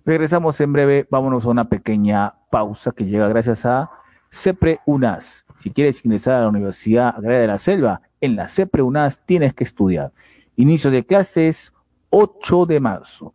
Regresamos 0.04 0.60
en 0.60 0.72
breve, 0.72 1.06
vámonos 1.10 1.44
a 1.44 1.50
una 1.50 1.68
pequeña 1.68 2.34
pausa 2.50 2.92
que 2.92 3.04
llega 3.04 3.28
gracias 3.28 3.64
a 3.64 3.90
CEPRE 4.32 4.80
UNAS. 4.86 5.44
Si 5.60 5.70
quieres 5.70 6.04
ingresar 6.04 6.34
a 6.34 6.40
la 6.42 6.48
Universidad 6.48 7.14
Agraria 7.16 7.40
de 7.40 7.46
la 7.46 7.58
Selva, 7.58 8.00
en 8.20 8.34
la 8.34 8.48
CEPRE 8.48 8.82
UNAS 8.82 9.24
tienes 9.26 9.54
que 9.54 9.64
estudiar. 9.64 10.12
Inicio 10.56 10.90
de 10.90 11.06
clases 11.06 11.72
8 12.10 12.66
de 12.66 12.80
marzo. 12.80 13.34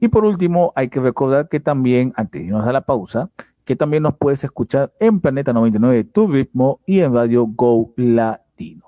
Y 0.00 0.08
por 0.08 0.24
último, 0.24 0.72
hay 0.76 0.88
que 0.88 1.00
recordar 1.00 1.48
que 1.48 1.58
también, 1.58 2.12
antes 2.16 2.40
de 2.40 2.46
irnos 2.48 2.66
a 2.66 2.72
la 2.72 2.82
pausa, 2.82 3.30
que 3.64 3.74
también 3.74 4.02
nos 4.02 4.16
puedes 4.16 4.44
escuchar 4.44 4.92
en 5.00 5.20
Planeta 5.20 5.52
99 5.52 6.04
Tu 6.04 6.26
Ritmo 6.26 6.80
y 6.86 7.00
en 7.00 7.14
Radio 7.14 7.46
Go 7.46 7.92
Latino. 7.96 8.87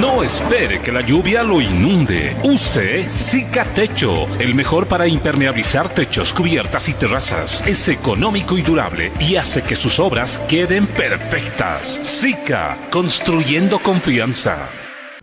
No 0.00 0.22
espere 0.22 0.80
que 0.80 0.90
la 0.90 1.02
lluvia 1.02 1.42
lo 1.42 1.60
inunde. 1.60 2.34
Use 2.42 3.04
Cicatecho, 3.10 4.26
el 4.38 4.54
mejor 4.54 4.88
para 4.88 5.06
impermeabilizar 5.06 5.90
techos, 5.90 6.32
cubiertas 6.32 6.88
y 6.88 6.94
terrazas. 6.94 7.62
Es 7.66 7.88
económico 7.88 8.56
y 8.56 8.62
durable 8.62 9.12
y 9.20 9.36
hace 9.36 9.62
que 9.62 9.76
sus 9.76 10.00
obras 10.00 10.38
queden 10.48 10.86
perfectas. 10.86 12.00
Zika, 12.02 12.76
construyendo 12.90 13.80
confianza. 13.80 14.66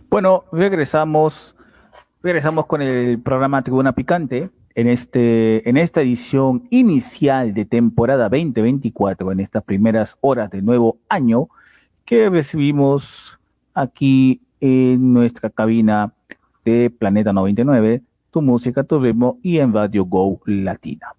Bueno, 0.08 0.44
regresamos, 0.52 1.56
regresamos 2.22 2.66
con 2.66 2.80
el 2.80 3.20
programa 3.20 3.62
Tribuna 3.62 3.92
Picante 3.92 4.50
en, 4.76 4.86
este, 4.86 5.68
en 5.68 5.78
esta 5.78 6.00
edición 6.00 6.68
inicial 6.70 7.54
de 7.54 7.64
temporada 7.64 8.28
2024, 8.28 9.32
en 9.32 9.40
estas 9.40 9.64
primeras 9.64 10.16
horas 10.20 10.48
del 10.48 10.64
nuevo 10.64 10.98
año, 11.08 11.48
que 12.04 12.30
recibimos 12.30 13.38
aquí 13.74 14.40
en 14.60 15.12
nuestra 15.12 15.50
cabina 15.50 16.12
de 16.64 16.90
Planeta 16.90 17.32
99, 17.32 18.02
Tu 18.30 18.42
Música, 18.42 18.84
Tu 18.84 18.98
Ritmo 18.98 19.38
y 19.42 19.58
en 19.58 19.72
Radio 19.72 20.04
Go 20.04 20.40
Latina. 20.44 21.14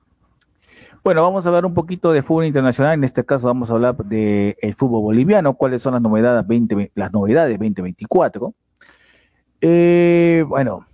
Bueno, 1.03 1.23
vamos 1.23 1.43
a 1.45 1.49
hablar 1.49 1.65
un 1.65 1.73
poquito 1.73 2.11
de 2.11 2.21
fútbol 2.21 2.45
internacional. 2.45 2.93
En 2.93 3.03
este 3.03 3.25
caso 3.25 3.47
vamos 3.47 3.71
a 3.71 3.73
hablar 3.73 3.97
del 3.97 4.55
el 4.61 4.75
fútbol 4.75 5.01
boliviano, 5.01 5.55
cuáles 5.55 5.81
son 5.81 5.93
las 5.93 6.01
novedades, 6.01 6.45
20, 6.45 6.91
las 6.93 7.11
novedades 7.11 7.57
2024. 7.57 8.53
Eh, 9.61 10.45
bueno, 10.47 10.85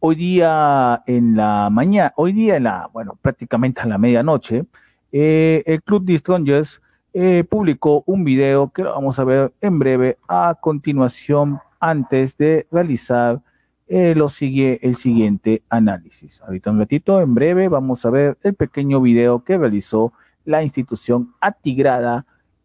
hoy 0.00 0.16
día 0.16 1.04
en 1.06 1.36
la 1.36 1.68
mañana, 1.70 2.12
hoy 2.16 2.32
día 2.32 2.56
en 2.56 2.64
la, 2.64 2.90
bueno, 2.92 3.16
prácticamente 3.22 3.80
a 3.80 3.86
la 3.86 3.96
medianoche, 3.96 4.64
eh, 5.12 5.62
el 5.66 5.80
Club 5.84 6.04
de 6.04 6.18
Strongers 6.18 6.81
eh, 7.14 7.44
publicó 7.48 8.02
un 8.06 8.24
video 8.24 8.70
que 8.70 8.82
lo 8.82 8.92
vamos 8.92 9.18
a 9.18 9.24
ver 9.24 9.52
en 9.60 9.78
breve 9.78 10.18
a 10.28 10.56
continuación 10.60 11.60
antes 11.78 12.36
de 12.36 12.66
realizar 12.70 13.40
eh, 13.88 14.14
lo 14.14 14.30
sigue 14.30 14.78
el 14.80 14.96
siguiente 14.96 15.62
análisis. 15.68 16.40
Ahorita 16.40 16.70
un 16.70 16.78
ratito, 16.78 17.20
en 17.20 17.34
breve, 17.34 17.68
vamos 17.68 18.06
a 18.06 18.10
ver 18.10 18.38
el 18.42 18.54
pequeño 18.54 19.02
video 19.02 19.44
que 19.44 19.58
realizó 19.58 20.14
la 20.46 20.62
institución 20.62 21.34
atigrada 21.40 22.24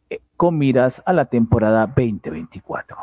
eh, 0.09 0.19
con 0.37 0.57
miras 0.57 1.03
a 1.05 1.11
la 1.11 1.25
temporada 1.25 1.85
2024. 1.85 2.97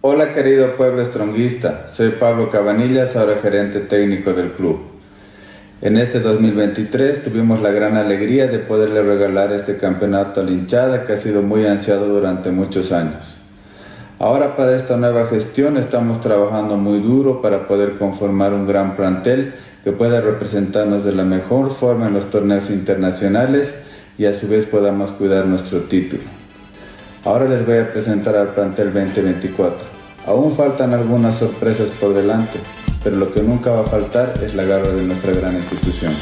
Hola 0.00 0.32
querido 0.32 0.74
pueblo 0.76 1.02
estronguista, 1.02 1.86
soy 1.86 2.12
Pablo 2.12 2.48
Cabanillas, 2.48 3.16
ahora 3.16 3.36
gerente 3.42 3.80
técnico 3.80 4.32
del 4.32 4.52
club. 4.52 4.89
En 5.82 5.96
este 5.96 6.20
2023 6.20 7.24
tuvimos 7.24 7.62
la 7.62 7.70
gran 7.70 7.96
alegría 7.96 8.48
de 8.48 8.58
poderle 8.58 9.00
regalar 9.00 9.50
este 9.50 9.78
campeonato 9.78 10.42
a 10.42 10.44
la 10.44 10.50
hinchada 10.50 11.04
que 11.04 11.14
ha 11.14 11.16
sido 11.16 11.40
muy 11.40 11.64
ansiado 11.64 12.06
durante 12.06 12.50
muchos 12.50 12.92
años. 12.92 13.36
Ahora 14.18 14.56
para 14.56 14.76
esta 14.76 14.98
nueva 14.98 15.26
gestión 15.26 15.78
estamos 15.78 16.20
trabajando 16.20 16.76
muy 16.76 16.98
duro 16.98 17.40
para 17.40 17.66
poder 17.66 17.96
conformar 17.96 18.52
un 18.52 18.66
gran 18.66 18.94
plantel 18.94 19.54
que 19.82 19.92
pueda 19.92 20.20
representarnos 20.20 21.02
de 21.02 21.12
la 21.12 21.24
mejor 21.24 21.70
forma 21.70 22.08
en 22.08 22.12
los 22.12 22.28
torneos 22.28 22.68
internacionales 22.68 23.78
y 24.18 24.26
a 24.26 24.34
su 24.34 24.48
vez 24.48 24.66
podamos 24.66 25.12
cuidar 25.12 25.46
nuestro 25.46 25.78
título. 25.84 26.24
Ahora 27.24 27.48
les 27.48 27.64
voy 27.64 27.78
a 27.78 27.90
presentar 27.90 28.36
al 28.36 28.48
plantel 28.48 28.92
2024. 28.92 29.89
Aún 30.26 30.54
faltan 30.54 30.94
algunas 30.94 31.36
sorpresas 31.36 31.88
por 32.00 32.14
delante, 32.14 32.58
pero 33.02 33.16
lo 33.16 33.32
que 33.32 33.42
nunca 33.42 33.70
va 33.70 33.80
a 33.80 33.84
faltar 33.84 34.34
es 34.42 34.54
la 34.54 34.64
garra 34.64 34.90
de 34.90 35.02
nuestra 35.02 35.32
gran 35.32 35.56
institución. 35.56 36.12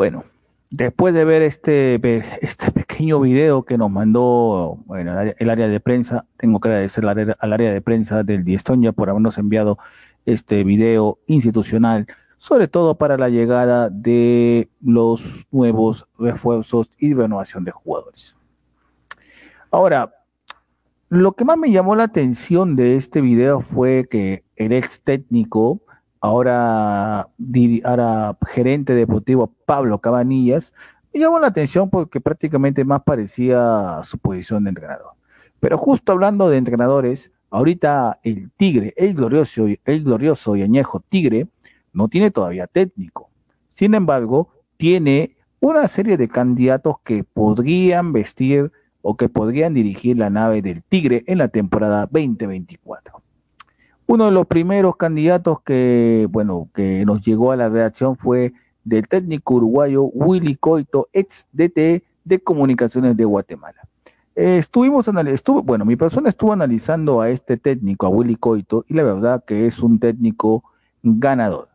Bueno, 0.00 0.24
después 0.70 1.12
de 1.12 1.26
ver 1.26 1.42
este, 1.42 2.00
este 2.40 2.70
pequeño 2.72 3.20
video 3.20 3.64
que 3.64 3.76
nos 3.76 3.90
mandó 3.90 4.78
bueno, 4.86 5.14
el 5.20 5.50
área 5.50 5.68
de 5.68 5.78
prensa, 5.78 6.24
tengo 6.38 6.58
que 6.58 6.68
agradecer 6.68 7.04
al 7.04 7.52
área 7.52 7.70
de 7.70 7.82
prensa 7.82 8.22
del 8.22 8.42
Diestonia 8.42 8.92
por 8.92 9.10
habernos 9.10 9.36
enviado 9.36 9.76
este 10.24 10.64
video 10.64 11.18
institucional, 11.26 12.06
sobre 12.38 12.66
todo 12.66 12.94
para 12.94 13.18
la 13.18 13.28
llegada 13.28 13.90
de 13.90 14.70
los 14.80 15.46
nuevos 15.50 16.06
refuerzos 16.18 16.88
y 16.96 17.12
renovación 17.12 17.64
de 17.64 17.72
jugadores. 17.72 18.34
Ahora, 19.70 20.14
lo 21.10 21.32
que 21.32 21.44
más 21.44 21.58
me 21.58 21.72
llamó 21.72 21.94
la 21.94 22.04
atención 22.04 22.74
de 22.74 22.96
este 22.96 23.20
video 23.20 23.60
fue 23.60 24.06
que 24.10 24.44
el 24.56 24.72
ex 24.72 25.02
técnico 25.02 25.82
ahora, 26.20 27.28
ahora 27.84 28.38
gerente 28.46 28.94
deportivo 28.94 29.52
Pablo 29.64 29.98
Cabanillas, 29.98 30.72
me 31.12 31.20
llamó 31.20 31.38
la 31.40 31.48
atención 31.48 31.90
porque 31.90 32.20
prácticamente 32.20 32.84
más 32.84 33.02
parecía 33.02 34.00
su 34.04 34.18
posición 34.18 34.64
de 34.64 34.70
entrenador. 34.70 35.12
Pero 35.58 35.76
justo 35.76 36.12
hablando 36.12 36.48
de 36.48 36.58
entrenadores, 36.58 37.32
ahorita 37.50 38.20
el 38.22 38.50
Tigre, 38.56 38.94
el 38.96 39.14
glorioso, 39.14 39.66
el 39.84 40.04
glorioso 40.04 40.56
y 40.56 40.62
añejo 40.62 41.00
Tigre, 41.00 41.48
no 41.92 42.08
tiene 42.08 42.30
todavía 42.30 42.66
técnico. 42.66 43.28
Sin 43.74 43.94
embargo, 43.94 44.50
tiene 44.76 45.36
una 45.58 45.88
serie 45.88 46.16
de 46.16 46.28
candidatos 46.28 46.96
que 47.04 47.24
podrían 47.24 48.12
vestir 48.12 48.70
o 49.02 49.16
que 49.16 49.28
podrían 49.28 49.74
dirigir 49.74 50.16
la 50.16 50.30
nave 50.30 50.62
del 50.62 50.82
Tigre 50.82 51.24
en 51.26 51.38
la 51.38 51.48
temporada 51.48 52.06
2024. 52.06 53.22
Uno 54.12 54.24
de 54.24 54.32
los 54.32 54.44
primeros 54.46 54.96
candidatos 54.96 55.60
que, 55.60 56.26
bueno, 56.32 56.68
que 56.74 57.04
nos 57.04 57.20
llegó 57.20 57.52
a 57.52 57.56
la 57.56 57.68
redacción 57.68 58.16
fue 58.16 58.52
del 58.82 59.06
técnico 59.06 59.54
uruguayo 59.54 60.02
Willy 60.02 60.56
Coito, 60.56 61.08
ex 61.12 61.46
DT 61.52 62.02
de 62.24 62.40
Comunicaciones 62.42 63.16
de 63.16 63.24
Guatemala. 63.24 63.86
Eh, 64.34 64.56
estuvimos 64.58 65.08
bueno, 65.62 65.84
mi 65.84 65.94
persona 65.94 66.28
estuvo 66.28 66.52
analizando 66.52 67.20
a 67.20 67.30
este 67.30 67.56
técnico, 67.56 68.04
a 68.04 68.08
Willy 68.08 68.34
Coito, 68.34 68.84
y 68.88 68.94
la 68.94 69.04
verdad 69.04 69.44
que 69.46 69.68
es 69.68 69.78
un 69.78 70.00
técnico 70.00 70.64
ganador. 71.04 71.68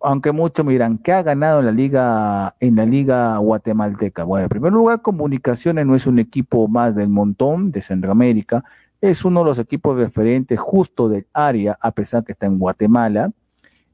Aunque 0.00 0.30
muchos 0.30 0.64
miran, 0.64 0.98
¿qué 0.98 1.12
ha 1.12 1.24
ganado 1.24 1.58
en 1.58 1.66
la 1.66 1.72
liga, 1.72 2.54
en 2.60 2.76
la 2.76 2.86
liga 2.86 3.36
guatemalteca? 3.38 4.22
Bueno, 4.22 4.44
en 4.44 4.48
primer 4.48 4.72
lugar, 4.72 5.02
Comunicaciones 5.02 5.84
no 5.84 5.96
es 5.96 6.06
un 6.06 6.20
equipo 6.20 6.68
más 6.68 6.94
del 6.94 7.08
montón 7.08 7.72
de 7.72 7.82
Centroamérica, 7.82 8.62
es 9.10 9.22
uno 9.22 9.40
de 9.40 9.46
los 9.46 9.58
equipos 9.58 9.98
referentes 9.98 10.58
justo 10.58 11.10
del 11.10 11.26
área, 11.34 11.76
a 11.82 11.90
pesar 11.90 12.24
que 12.24 12.32
está 12.32 12.46
en 12.46 12.58
Guatemala. 12.58 13.32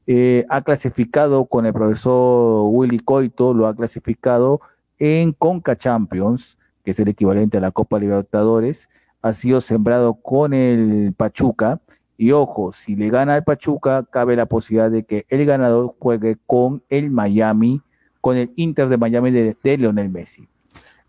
Eh, 0.07 0.45
ha 0.49 0.61
clasificado 0.61 1.45
con 1.45 1.65
el 1.65 1.73
profesor 1.73 2.69
Willy 2.69 2.99
Coito, 2.99 3.53
lo 3.53 3.67
ha 3.67 3.75
clasificado 3.75 4.61
en 4.99 5.33
Conca 5.33 5.75
Champions, 5.75 6.57
que 6.85 6.91
es 6.91 6.99
el 7.01 7.09
equivalente 7.09 7.57
a 7.57 7.61
la 7.61 7.71
Copa 7.71 7.99
Libertadores. 7.99 8.87
Ha 9.21 9.33
sido 9.33 9.59
sembrado 9.59 10.13
con 10.13 10.53
el 10.53 11.13
Pachuca. 11.17 11.81
Y 12.17 12.31
ojo, 12.31 12.71
si 12.71 12.95
le 12.95 13.09
gana 13.09 13.35
el 13.35 13.43
Pachuca, 13.43 14.05
cabe 14.09 14.37
la 14.37 14.45
posibilidad 14.45 14.89
de 14.89 15.03
que 15.03 15.25
el 15.27 15.45
ganador 15.45 15.93
juegue 15.99 16.37
con 16.45 16.83
el 16.87 17.11
Miami, 17.11 17.81
con 18.21 18.37
el 18.37 18.53
Inter 18.55 18.87
de 18.87 18.97
Miami 18.97 19.31
de, 19.31 19.57
de 19.61 19.77
Lionel 19.77 20.09
Messi. 20.09 20.47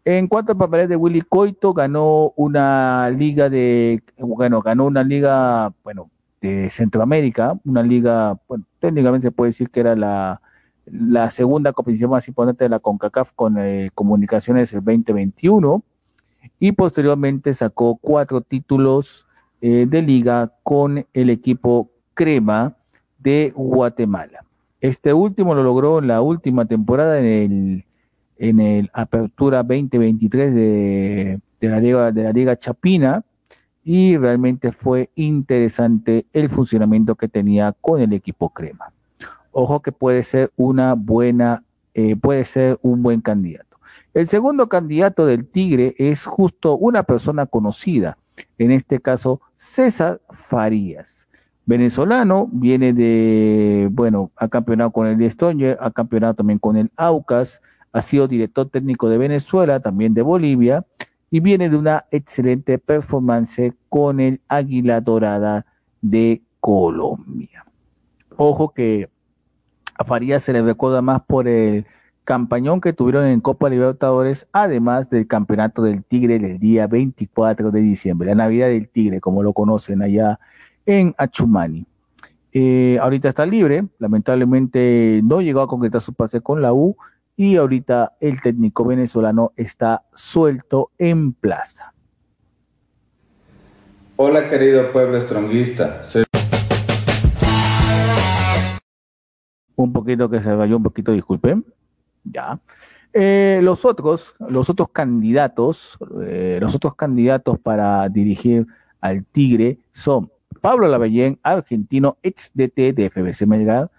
En 0.04 0.26
cuanto 0.26 0.52
al 0.52 0.58
papel 0.58 0.88
de 0.88 0.96
Willy 0.96 1.22
Coito, 1.22 1.72
ganó 1.72 2.32
una 2.36 3.08
liga 3.10 3.48
de, 3.48 4.02
bueno, 4.18 4.60
ganó 4.60 4.86
una 4.86 5.04
liga, 5.04 5.72
bueno, 5.84 6.10
de 6.40 6.70
Centroamérica, 6.70 7.58
una 7.64 7.82
liga, 7.84 8.36
bueno, 8.48 8.64
técnicamente 8.80 9.28
se 9.28 9.30
puede 9.30 9.50
decir 9.50 9.70
que 9.70 9.78
era 9.78 9.94
la, 9.94 10.40
la 10.86 11.30
segunda 11.30 11.72
competición 11.72 12.10
más 12.10 12.26
importante 12.26 12.64
de 12.64 12.68
la 12.68 12.80
CONCACAF 12.80 13.30
con 13.36 13.58
eh, 13.58 13.90
comunicaciones 13.94 14.72
el 14.72 14.82
2021 14.82 15.82
y 16.58 16.72
posteriormente 16.72 17.54
sacó 17.54 17.96
cuatro 17.96 18.40
títulos 18.40 19.26
eh, 19.60 19.86
de 19.88 20.02
liga 20.02 20.52
con 20.64 21.06
el 21.12 21.30
equipo 21.30 21.90
Crema 22.14 22.76
de 23.18 23.52
Guatemala. 23.54 24.44
Este 24.80 25.12
último 25.12 25.54
lo 25.54 25.62
logró 25.62 26.00
en 26.00 26.08
la 26.08 26.20
última 26.22 26.64
temporada 26.64 27.20
en 27.20 27.26
el 27.26 27.84
en 28.42 28.58
el 28.58 28.90
Apertura 28.92 29.62
2023 29.62 30.52
de, 30.52 31.40
de, 31.60 31.68
la 31.68 31.78
Liga, 31.78 32.10
de 32.10 32.24
la 32.24 32.32
Liga 32.32 32.58
Chapina 32.58 33.24
y 33.84 34.16
realmente 34.16 34.72
fue 34.72 35.10
interesante 35.14 36.26
el 36.32 36.50
funcionamiento 36.50 37.14
que 37.14 37.28
tenía 37.28 37.72
con 37.80 38.00
el 38.00 38.12
equipo 38.12 38.48
Crema. 38.50 38.92
Ojo 39.52 39.80
que 39.80 39.92
puede 39.92 40.24
ser 40.24 40.50
una 40.56 40.94
buena, 40.94 41.62
eh, 41.94 42.16
puede 42.16 42.44
ser 42.44 42.80
un 42.82 43.04
buen 43.04 43.20
candidato. 43.20 43.78
El 44.12 44.26
segundo 44.26 44.66
candidato 44.66 45.24
del 45.24 45.46
Tigre 45.46 45.94
es 45.98 46.24
justo 46.24 46.76
una 46.76 47.04
persona 47.04 47.46
conocida, 47.46 48.18
en 48.58 48.72
este 48.72 48.98
caso 48.98 49.40
César 49.54 50.20
Farías. 50.30 51.28
Venezolano, 51.64 52.48
viene 52.50 52.92
de, 52.92 53.88
bueno, 53.92 54.32
ha 54.34 54.48
campeonado 54.48 54.90
con 54.90 55.06
el 55.06 55.22
Estonia, 55.22 55.78
ha 55.80 55.92
campeonado 55.92 56.34
también 56.34 56.58
con 56.58 56.76
el 56.76 56.90
Aucas, 56.96 57.62
ha 57.92 58.02
sido 58.02 58.28
director 58.28 58.68
técnico 58.68 59.08
de 59.08 59.18
Venezuela, 59.18 59.80
también 59.80 60.14
de 60.14 60.22
Bolivia, 60.22 60.84
y 61.30 61.40
viene 61.40 61.70
de 61.70 61.76
una 61.76 62.06
excelente 62.10 62.78
performance 62.78 63.72
con 63.88 64.20
el 64.20 64.40
Águila 64.48 65.00
Dorada 65.00 65.66
de 66.00 66.42
Colombia. 66.60 67.64
Ojo 68.36 68.72
que 68.74 69.08
a 69.98 70.04
Farías 70.04 70.42
se 70.42 70.52
le 70.52 70.62
recuerda 70.62 71.02
más 71.02 71.22
por 71.22 71.48
el 71.48 71.86
campañón 72.24 72.80
que 72.80 72.92
tuvieron 72.92 73.26
en 73.26 73.40
Copa 73.40 73.68
Libertadores, 73.68 74.46
además 74.52 75.10
del 75.10 75.26
campeonato 75.26 75.82
del 75.82 76.04
Tigre 76.04 76.38
del 76.38 76.58
día 76.58 76.86
24 76.86 77.70
de 77.70 77.80
diciembre, 77.80 78.28
la 78.28 78.34
Navidad 78.36 78.68
del 78.68 78.88
Tigre, 78.88 79.20
como 79.20 79.42
lo 79.42 79.52
conocen 79.52 80.02
allá 80.02 80.38
en 80.86 81.14
Achumani. 81.18 81.86
Eh, 82.52 82.98
ahorita 83.00 83.28
está 83.28 83.46
libre, 83.46 83.86
lamentablemente 83.98 85.20
no 85.24 85.40
llegó 85.40 85.62
a 85.62 85.68
concretar 85.68 86.00
su 86.00 86.12
pase 86.12 86.40
con 86.42 86.60
la 86.60 86.72
U, 86.72 86.96
y 87.36 87.56
ahorita 87.56 88.16
el 88.20 88.40
técnico 88.40 88.84
venezolano 88.84 89.52
está 89.56 90.04
suelto 90.14 90.90
en 90.98 91.32
plaza. 91.32 91.92
Hola 94.16 94.48
querido 94.48 94.92
pueblo 94.92 95.16
estronguista. 95.16 96.02
Un 99.74 99.92
poquito 99.92 100.28
que 100.28 100.40
se 100.40 100.54
vaya 100.54 100.76
un 100.76 100.82
poquito, 100.82 101.12
disculpen. 101.12 101.64
Ya. 102.22 102.60
Eh, 103.12 103.60
los 103.62 103.84
otros, 103.84 104.34
los 104.38 104.70
otros 104.70 104.90
candidatos, 104.90 105.98
eh, 106.24 106.58
los 106.60 106.74
otros 106.74 106.94
candidatos 106.94 107.58
para 107.58 108.08
dirigir 108.08 108.66
al 109.00 109.24
Tigre 109.24 109.78
son 109.92 110.30
Pablo 110.60 110.86
Lavallén, 110.86 111.38
argentino, 111.42 112.16
ex 112.22 112.52
DT 112.54 112.92
de 112.92 113.10
FBC 113.10 113.46
Melgar, 113.46 113.90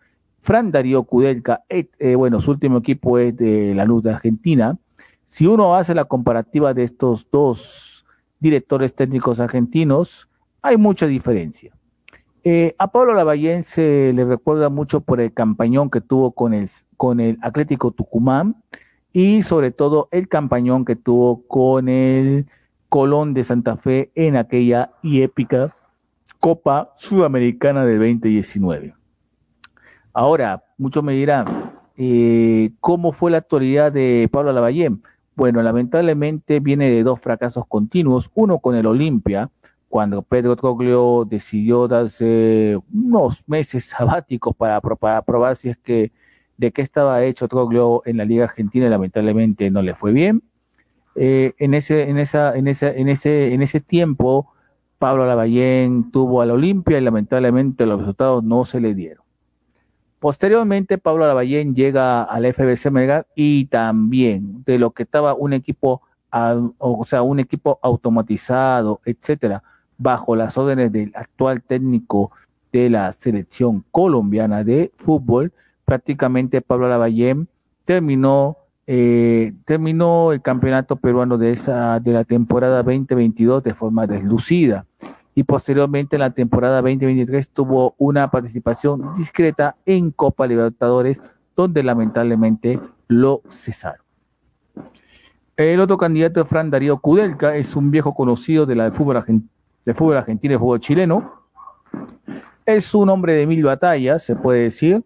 Fran 0.43 0.71
Darío 0.71 1.03
Kudelka, 1.03 1.63
eh, 1.69 1.87
eh, 1.99 2.15
bueno, 2.15 2.41
su 2.41 2.51
último 2.51 2.79
equipo 2.79 3.17
es 3.17 3.35
de 3.37 3.73
la 3.73 3.85
Luz 3.85 4.03
de 4.03 4.11
Argentina. 4.11 4.77
Si 5.25 5.47
uno 5.47 5.73
hace 5.73 5.95
la 5.95 6.03
comparativa 6.03 6.73
de 6.73 6.83
estos 6.83 7.25
dos 7.31 8.05
directores 8.41 8.93
técnicos 8.93 9.39
argentinos, 9.39 10.27
hay 10.61 10.75
mucha 10.75 11.07
diferencia. 11.07 11.71
Eh, 12.43 12.75
a 12.77 12.91
Pablo 12.91 13.13
Lavallén 13.13 13.63
se 13.63 14.11
le 14.13 14.25
recuerda 14.25 14.67
mucho 14.67 14.99
por 14.99 15.21
el 15.21 15.33
campañón 15.33 15.89
que 15.89 16.01
tuvo 16.01 16.33
con 16.33 16.53
el, 16.53 16.67
con 16.97 17.21
el 17.21 17.37
Atlético 17.41 17.91
Tucumán 17.91 18.57
y 19.13 19.43
sobre 19.43 19.71
todo 19.71 20.09
el 20.11 20.27
campañón 20.27 20.83
que 20.83 20.97
tuvo 20.97 21.47
con 21.47 21.87
el 21.87 22.47
Colón 22.89 23.33
de 23.33 23.45
Santa 23.45 23.77
Fe 23.77 24.11
en 24.13 24.35
aquella 24.35 24.91
y 25.01 25.21
épica 25.21 25.73
Copa 26.41 26.91
Sudamericana 26.97 27.85
del 27.85 27.99
2019. 27.99 29.02
Ahora, 30.13 30.63
muchos 30.77 31.03
me 31.03 31.13
dirán, 31.13 31.45
eh, 31.97 32.71
¿cómo 32.79 33.13
fue 33.13 33.31
la 33.31 33.37
actualidad 33.39 33.91
de 33.91 34.29
Pablo 34.31 34.53
Lavallén? 34.53 35.01
Bueno, 35.35 35.63
lamentablemente 35.63 36.59
viene 36.59 36.91
de 36.91 37.01
dos 37.01 37.19
fracasos 37.19 37.65
continuos, 37.67 38.29
uno 38.35 38.59
con 38.59 38.75
el 38.75 38.85
Olimpia, 38.85 39.49
cuando 39.89 40.21
Pedro 40.21 40.55
Troglio 40.55 41.25
decidió 41.27 41.87
darse 41.87 42.79
unos 42.93 43.43
meses 43.47 43.85
sabáticos 43.89 44.55
para, 44.55 44.79
probar 44.81 45.55
si 45.55 45.69
es 45.69 45.77
que 45.77 46.11
de 46.57 46.71
qué 46.71 46.83
estaba 46.83 47.23
hecho 47.23 47.47
Troglio 47.47 48.03
en 48.05 48.17
la 48.17 48.25
Liga 48.25 48.43
Argentina, 48.43 48.85
y 48.85 48.89
lamentablemente 48.89 49.71
no 49.71 49.81
le 49.81 49.95
fue 49.95 50.11
bien. 50.11 50.43
Eh, 51.15 51.53
en, 51.57 51.73
ese, 51.73 52.09
en, 52.09 52.19
esa, 52.19 52.55
en, 52.55 52.67
ese, 52.67 52.99
en, 52.99 53.09
ese, 53.09 53.53
en 53.53 53.63
ese 53.63 53.81
tiempo, 53.81 54.51
Pablo 54.99 55.25
Lavallén 55.25 56.11
tuvo 56.11 56.41
al 56.41 56.51
Olimpia 56.51 56.99
y 56.99 57.01
lamentablemente 57.01 57.87
los 57.87 57.99
resultados 57.99 58.43
no 58.43 58.63
se 58.65 58.79
le 58.79 58.93
dieron. 58.93 59.22
Posteriormente, 60.23 60.97
Pablo 60.97 61.27
Lavallén 61.27 61.75
llega 61.75 62.23
al 62.23 62.45
FBC 62.45 62.89
Melgar 62.91 63.27
y 63.35 63.65
también 63.65 64.63
de 64.63 64.79
lo 64.79 64.91
que 64.91 65.03
estaba 65.03 65.33
un 65.33 65.51
equipo, 65.51 66.01
o 66.31 67.03
sea, 67.03 67.23
un 67.23 67.41
equipo 67.41 67.77
automatizado, 67.81 69.01
etcétera, 69.03 69.63
bajo 69.97 70.37
las 70.37 70.57
órdenes 70.57 70.93
del 70.93 71.11
actual 71.13 71.61
técnico 71.61 72.31
de 72.71 72.89
la 72.89 73.11
selección 73.11 73.83
colombiana 73.91 74.63
de 74.63 74.93
fútbol, 74.95 75.51
prácticamente 75.83 76.61
Pablo 76.61 76.87
Lavallén 76.87 77.49
terminó 77.83 78.55
eh, 78.87 79.51
terminó 79.65 80.31
el 80.31 80.41
campeonato 80.41 80.95
peruano 80.95 81.37
de 81.37 81.51
esa 81.51 81.99
de 81.99 82.13
la 82.13 82.23
temporada 82.23 82.77
2022 82.77 83.61
de 83.61 83.73
forma 83.73 84.07
deslucida 84.07 84.85
y 85.35 85.43
posteriormente 85.43 86.15
en 86.15 86.21
la 86.21 86.29
temporada 86.29 86.81
2023 86.81 87.49
tuvo 87.49 87.95
una 87.97 88.29
participación 88.29 89.13
discreta 89.15 89.75
en 89.85 90.11
Copa 90.11 90.45
Libertadores, 90.47 91.21
donde 91.55 91.83
lamentablemente 91.83 92.79
lo 93.07 93.41
cesaron. 93.49 94.03
El 95.55 95.79
otro 95.79 95.97
candidato 95.97 96.41
es 96.41 96.47
Fran 96.47 96.69
Darío 96.69 96.97
Kudelka, 96.97 97.55
es 97.55 97.75
un 97.75 97.91
viejo 97.91 98.13
conocido 98.13 98.65
de 98.65 98.75
la, 98.75 98.91
fútbol, 98.91 99.17
argentino 99.17 100.55
y 100.55 100.57
fútbol 100.57 100.79
chileno. 100.79 101.43
Es 102.65 102.93
un 102.95 103.09
hombre 103.09 103.33
de 103.33 103.45
mil 103.45 103.63
batallas, 103.63 104.23
se 104.23 104.35
puede 104.35 104.63
decir. 104.63 105.03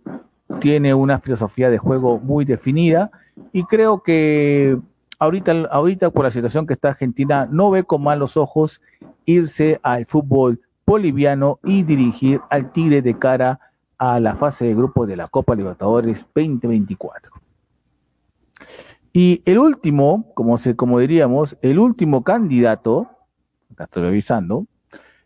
Tiene 0.59 0.93
una 0.93 1.19
filosofía 1.19 1.69
de 1.69 1.77
juego 1.77 2.19
muy 2.19 2.45
definida 2.45 3.11
y 3.51 3.63
creo 3.65 4.01
que 4.01 4.77
ahorita, 5.19 5.51
ahorita 5.69 6.09
por 6.11 6.23
la 6.23 6.31
situación 6.31 6.65
que 6.65 6.73
está 6.73 6.89
Argentina 6.89 7.47
no 7.51 7.69
ve 7.69 7.83
con 7.83 8.01
malos 8.01 8.37
ojos 8.37 8.81
irse 9.27 9.79
al 9.83 10.07
fútbol 10.07 10.59
boliviano 10.85 11.59
y 11.63 11.83
dirigir 11.83 12.41
al 12.49 12.71
Tigre 12.71 13.03
de 13.03 13.19
cara 13.19 13.59
a 13.99 14.19
la 14.19 14.35
fase 14.35 14.65
de 14.65 14.73
grupo 14.73 15.05
de 15.05 15.17
la 15.17 15.27
Copa 15.27 15.53
Libertadores 15.53 16.25
2024. 16.33 17.33
Y 19.11 19.41
el 19.45 19.59
último, 19.59 20.31
como, 20.33 20.57
se, 20.57 20.75
como 20.75 20.99
diríamos, 20.99 21.57
el 21.61 21.77
último 21.77 22.23
candidato, 22.23 23.09
acá 23.71 23.83
estoy 23.83 24.03
revisando, 24.03 24.65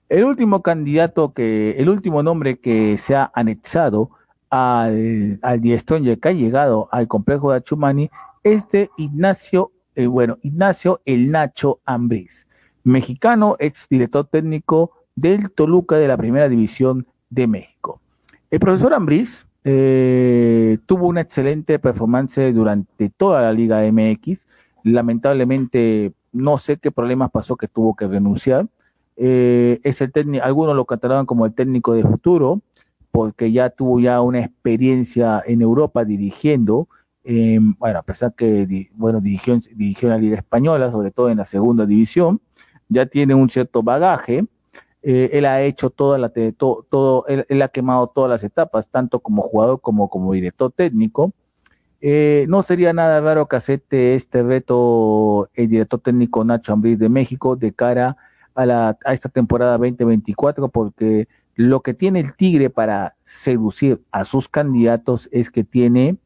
el 0.10 0.24
último 0.24 0.62
candidato 0.62 1.34
que, 1.34 1.72
el 1.78 1.90
último 1.90 2.24
nombre 2.24 2.60
que 2.60 2.98
se 2.98 3.16
ha 3.16 3.32
anexado 3.34 4.10
al, 4.50 5.40
al 5.42 5.66
y 5.66 6.18
que 6.18 6.30
ha 6.30 6.32
llegado 6.32 6.90
al 6.92 7.08
complejo 7.08 7.52
de 7.52 7.58
Achumani 7.58 8.10
es 8.44 8.68
de 8.70 8.90
Ignacio, 8.98 9.72
eh, 9.96 10.08
bueno, 10.08 10.38
Ignacio 10.42 11.02
el 11.06 11.32
Nacho 11.32 11.80
Ambriz 11.86 12.48
mexicano, 12.84 13.56
ex 13.60 13.88
director 13.89 14.26
técnico 14.26 14.91
del 15.15 15.52
Toluca 15.52 15.98
de 15.98 16.08
la 16.08 16.17
Primera 16.17 16.50
División 16.50 17.08
de 17.30 17.48
México. 17.48 18.02
El 18.50 18.60
profesor 18.60 18.94
Ambriz 18.94 19.46
eh, 19.63 20.78
tuvo 20.86 21.08
una 21.08 21.22
excelente 21.22 21.80
performance 21.80 22.54
durante 22.54 23.10
toda 23.10 23.41
la 23.41 23.54
Liga 23.54 23.82
MX. 23.91 24.48
Lamentablemente, 24.84 26.13
no 26.32 26.58
sé 26.58 26.78
qué 26.78 26.91
problemas 26.91 27.32
pasó 27.32 27.56
que 27.56 27.67
tuvo 27.67 27.96
que 27.96 28.08
renunciar. 28.08 28.67
Eh, 29.17 29.80
es 29.84 30.02
el 30.02 30.12
técnico, 30.12 30.44
algunos 30.44 30.76
lo 30.76 30.86
catalogan 30.86 31.26
como 31.26 31.46
el 31.46 31.54
técnico 31.54 31.94
de 31.94 32.04
futuro, 32.04 32.62
porque 33.12 33.52
ya 33.52 33.70
tuvo 33.70 34.00
ya 34.00 34.22
una 34.22 34.39
experiencia 34.39 35.44
en 35.46 35.62
Europa 35.62 36.06
dirigiendo, 36.06 36.88
em, 37.24 37.76
bueno, 37.78 38.00
a 38.00 38.04
pesar 38.04 38.34
que 38.34 38.89
bueno, 38.96 39.22
dirigió, 39.22 39.60
dirigió 39.76 40.10
la 40.10 40.17
Liga 40.17 40.38
Española, 40.38 40.91
sobre 40.91 41.12
todo 41.12 41.30
en 41.30 41.38
la 41.38 41.46
segunda 41.46 41.86
división, 41.86 42.41
ya 42.91 43.06
tiene 43.06 43.34
un 43.34 43.49
cierto 43.49 43.82
bagaje. 43.82 44.45
Eh, 45.01 45.30
él 45.34 45.45
ha 45.45 45.62
hecho 45.62 45.89
toda 45.89 46.19
la 46.19 46.32
todo, 46.58 47.25
él, 47.27 47.62
ha 47.62 47.69
quemado 47.69 48.08
todas 48.08 48.30
las 48.30 48.43
etapas, 48.43 48.88
tanto 48.88 49.19
como 49.19 49.41
jugador 49.41 49.82
como 49.82 50.10
como 50.10 50.34
director 50.34 50.71
técnico. 50.71 51.34
Eh, 52.01 52.45
no 52.49 52.62
sería 52.63 52.93
nada 52.93 53.21
raro 53.21 53.47
que 53.47 53.56
acepte 53.56 54.15
este 54.15 54.43
reto 54.43 55.49
el 55.54 55.69
director 55.69 55.99
técnico 55.99 56.43
Nacho 56.43 56.73
Ambriz 56.73 56.99
de 56.99 57.10
México 57.10 57.56
de 57.56 57.73
cara 57.73 58.17
a, 58.56 58.65
la, 58.65 58.97
a 59.06 59.13
esta 59.13 59.30
temporada 59.30 59.77
2024, 59.77 60.69
porque 60.69 61.27
lo 61.56 61.82
que 61.82 61.93
tiene 61.93 62.19
el 62.19 62.36
Tigre 62.36 62.69
para 62.69 63.15
seducir 63.23 64.01
a 64.12 64.25
sus 64.25 64.49
candidatos 64.49 65.30
es 65.32 65.49
que 65.49 65.63
tiene 65.63 66.17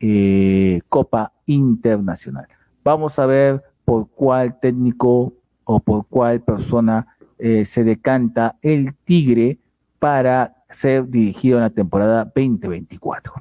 eh, 0.00 0.80
Copa 0.88 1.32
Internacional. 1.46 2.48
Vamos 2.84 3.18
a 3.18 3.26
ver 3.26 3.62
por 3.84 4.08
cuál 4.08 4.58
técnico 4.60 5.32
o 5.70 5.80
por 5.80 6.06
cuál 6.06 6.40
persona 6.40 7.06
eh, 7.38 7.66
se 7.66 7.84
decanta 7.84 8.56
el 8.62 8.94
Tigre 8.94 9.58
para 9.98 10.64
ser 10.70 11.06
dirigido 11.08 11.58
en 11.58 11.64
la 11.64 11.70
temporada 11.70 12.24
2024. 12.24 13.34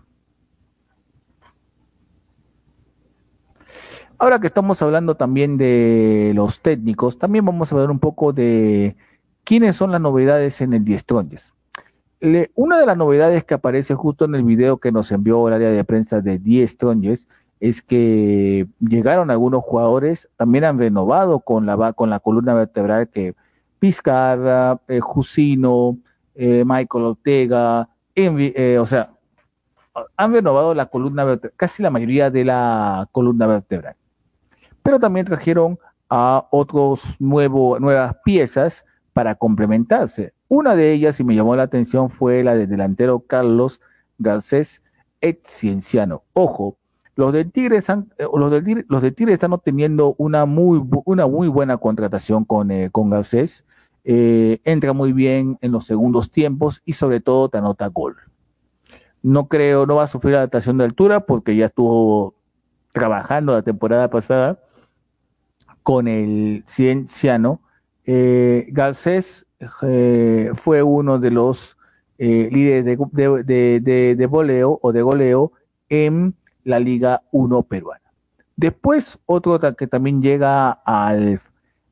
Ahora 4.17 4.41
que 4.41 4.47
estamos 4.47 4.81
hablando 4.81 5.15
también 5.15 5.57
de 5.57 6.33
los 6.35 6.59
técnicos, 6.59 7.17
también 7.17 7.45
vamos 7.45 7.71
a 7.71 7.77
ver 7.77 7.89
un 7.89 7.99
poco 7.99 8.33
de 8.33 8.97
quiénes 9.45 9.77
son 9.77 9.93
las 9.93 10.01
novedades 10.01 10.59
en 10.59 10.73
el 10.73 10.83
Diestronges. 10.83 11.53
Una 12.55 12.77
de 12.77 12.85
las 12.85 12.97
novedades 12.97 13.45
que 13.45 13.53
aparece 13.53 13.95
justo 13.95 14.25
en 14.25 14.35
el 14.35 14.43
video 14.43 14.79
que 14.79 14.91
nos 14.91 15.13
envió 15.13 15.47
el 15.47 15.53
área 15.53 15.71
de 15.71 15.83
prensa 15.85 16.19
de 16.19 16.39
Diestronges 16.39 17.25
es 17.59 17.81
que 17.81 18.67
llegaron 18.79 19.31
algunos 19.31 19.63
jugadores, 19.63 20.29
también 20.37 20.63
han 20.63 20.77
renovado 20.79 21.39
con 21.39 21.65
la, 21.65 21.93
con 21.93 22.09
la 22.09 22.19
columna 22.19 22.53
vertebral 22.53 23.09
que 23.09 23.35
Pizcarra, 23.79 24.79
eh, 24.87 24.99
Jusino, 24.99 25.97
eh, 26.35 26.63
Michael 26.65 27.05
Ortega, 27.05 27.89
eh, 28.15 28.77
o 28.79 28.85
sea, 28.85 29.11
han 30.15 30.33
renovado 30.33 30.73
la 30.73 30.87
columna 30.87 31.23
vertebral, 31.23 31.53
casi 31.57 31.83
la 31.83 31.89
mayoría 31.89 32.29
de 32.29 32.45
la 32.45 33.07
columna 33.11 33.47
vertebral 33.47 33.95
pero 34.87 35.01
también 35.01 35.25
trajeron 35.25 35.77
a 36.09 36.47
otros 36.49 37.01
nuevo, 37.19 37.77
nuevas 37.77 38.15
piezas 38.23 38.85
para 39.11 39.35
complementarse. 39.35 40.33
Una 40.47 40.77
de 40.77 40.93
ellas, 40.93 41.19
y 41.19 41.25
me 41.25 41.35
llamó 41.35 41.57
la 41.57 41.63
atención, 41.63 42.09
fue 42.09 42.41
la 42.41 42.55
del 42.55 42.69
delantero 42.69 43.19
Carlos 43.19 43.81
Garcés 44.17 44.81
ex 45.19 45.49
Cienciano. 45.49 46.23
Ojo, 46.31 46.77
los 47.17 47.33
de 47.33 47.45
Tigres 47.45 47.89
eh, 47.89 47.95
los 48.31 48.51
de, 48.51 48.85
los 48.87 49.01
de 49.01 49.11
Tigres 49.11 49.33
están 49.33 49.51
obteniendo 49.51 50.13
una 50.19 50.45
muy, 50.45 50.79
una 51.03 51.25
muy 51.25 51.47
buena 51.47 51.77
contratación 51.77 52.45
con, 52.45 52.69
eh, 52.69 52.89
con 52.91 53.09
Garcés. 53.09 53.65
Eh, 54.03 54.61
entra 54.63 54.93
muy 54.93 55.11
bien 55.13 55.57
en 55.61 55.71
los 55.71 55.85
segundos 55.85 56.31
tiempos 56.31 56.81
y 56.85 56.93
sobre 56.93 57.19
todo 57.19 57.49
te 57.49 57.57
anota 57.57 57.87
gol. 57.87 58.17
No 59.23 59.47
creo, 59.47 59.87
no 59.87 59.95
va 59.95 60.03
a 60.03 60.07
sufrir 60.07 60.35
adaptación 60.35 60.77
de 60.77 60.83
altura 60.83 61.21
porque 61.21 61.55
ya 61.55 61.65
estuvo 61.65 62.35
trabajando 62.91 63.53
la 63.53 63.63
temporada 63.63 64.11
pasada 64.11 64.59
con 65.81 66.07
el 66.07 66.63
cienciano. 66.67 67.61
Eh, 68.05 68.67
Garcés 68.69 69.47
fue 70.53 70.83
uno 70.83 71.17
de 71.17 71.31
los 71.31 71.77
líderes 72.19 72.85
de, 72.85 74.15
de, 74.15 74.25
voleo 74.27 74.77
o 74.83 74.91
de 74.91 75.01
goleo 75.01 75.51
en 75.89 76.35
la 76.67 76.79
Liga 76.79 77.23
1 77.31 77.63
peruana. 77.63 78.01
Después, 78.55 79.17
otro 79.25 79.59
que 79.75 79.87
también 79.87 80.21
llega 80.21 80.71
al, 80.71 81.39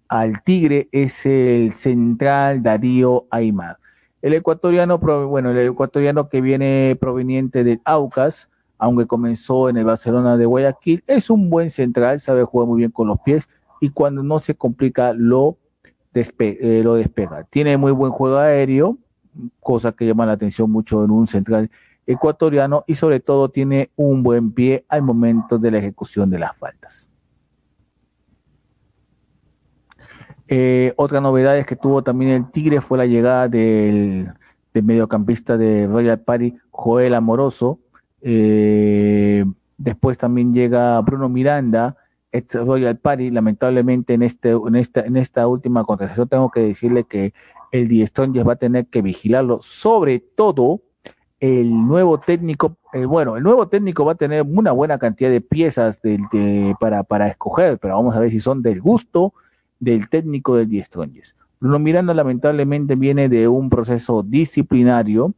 al 0.08 0.44
Tigre 0.44 0.90
es 0.92 1.26
el 1.26 1.74
central 1.74 2.62
Darío 2.62 3.26
Aymar. 3.30 3.78
El 4.22 4.34
ecuatoriano, 4.34 4.98
bueno, 4.98 5.52
el 5.52 5.60
ecuatoriano 5.60 6.30
que 6.30 6.42
viene 6.42 6.98
proveniente 7.00 7.64
del 7.64 7.82
Aucas, 7.86 8.50
aunque 8.78 9.06
comenzó 9.06 9.70
en 9.70 9.78
el 9.78 9.86
Barcelona 9.86 10.38
de 10.38 10.46
Guayaquil, 10.46 11.04
es 11.08 11.30
un 11.30 11.50
buen 11.50 11.70
central, 11.70 12.20
sabe 12.20 12.44
jugar 12.44 12.68
muy 12.68 12.80
bien 12.80 12.92
con 12.92 13.08
los 13.08 13.20
pies, 13.20 13.48
y 13.80 13.90
cuando 13.90 14.24
no 14.24 14.40
se 14.40 14.56
complica 14.56 15.14
lo, 15.14 15.58
eh, 16.14 16.82
lo 16.84 16.96
despega. 16.96 17.44
Tiene 17.44 17.78
muy 17.78 17.92
buen 17.92 18.12
juego 18.12 18.38
aéreo, 18.38 18.98
cosa 19.60 19.92
que 19.92 20.06
llama 20.06 20.26
la 20.26 20.34
atención 20.34 20.72
mucho 20.72 21.04
en 21.04 21.12
un 21.12 21.28
central 21.28 21.70
ecuatoriano 22.08 22.84
y 22.88 22.96
sobre 22.96 23.20
todo 23.20 23.50
tiene 23.50 23.92
un 23.96 24.24
buen 24.24 24.52
pie 24.52 24.86
al 24.90 25.02
momento 25.02 25.58
de 25.58 25.72
la 25.72 25.78
ejecución 25.80 26.30
de 26.30 26.40
las 26.40 26.56
faltas. 26.58 27.10
Eh, 30.48 30.94
otra 30.96 31.22
novedad 31.22 31.58
es 31.58 31.66
que 31.66 31.76
tuvo 31.76 32.04
también 32.04 32.32
el 32.32 32.52
Tigre 32.52 32.82
fue 32.82 32.98
la 32.98 33.06
llegada 33.06 33.48
del, 33.48 34.32
mediocampista 34.74 35.58
de 35.58 35.88
Royal 35.88 36.20
Party, 36.20 36.56
Joel 36.70 37.16
Amoroso. 37.16 37.80
Eh, 38.22 39.46
después 39.78 40.18
también 40.18 40.54
llega 40.54 41.00
Bruno 41.02 41.30
Miranda, 41.30 41.96
Royal 42.52 42.98
Party, 42.98 43.32
lamentablemente 43.32 44.14
en, 44.14 44.24
este, 44.24 44.52
en, 44.52 44.76
esta, 44.76 45.02
en 45.02 45.18
esta 45.18 45.48
última 45.48 45.84
contratación 45.84 46.28
tengo 46.28 46.52
que 46.52 46.60
decirle 46.60 47.06
que 47.06 47.34
el 47.72 47.90
ya 47.90 48.44
va 48.44 48.54
a 48.54 48.58
tener 48.58 48.88
que 48.88 49.02
vigilarlo, 49.02 49.60
sobre 49.62 50.20
todo 50.20 50.82
el 51.40 51.70
nuevo 51.88 52.20
técnico, 52.20 52.78
el, 52.94 53.08
bueno, 53.08 53.38
el 53.38 53.44
nuevo 53.44 53.68
técnico 53.68 54.06
va 54.06 54.14
a 54.14 54.16
tener 54.16 54.44
una 54.44 54.72
buena 54.72 54.98
cantidad 54.98 55.30
de 55.30 55.42
piezas 55.42 56.00
para, 56.80 57.04
para 57.04 57.28
escoger, 57.28 57.78
pero 57.78 57.96
vamos 57.96 58.16
a 58.16 58.20
ver 58.20 58.32
si 58.32 58.40
son 58.40 58.62
del 58.62 58.82
gusto 58.82 59.34
del 59.80 60.10
técnico 60.10 60.56
del 60.56 60.70
Diestonjes. 60.70 61.36
Bruno 61.60 61.80
Miranda 61.80 62.14
lamentablemente 62.14 62.96
viene 62.96 63.30
de 63.30 63.48
un 63.48 63.70
proceso 63.70 64.24
disciplinario, 64.24 65.34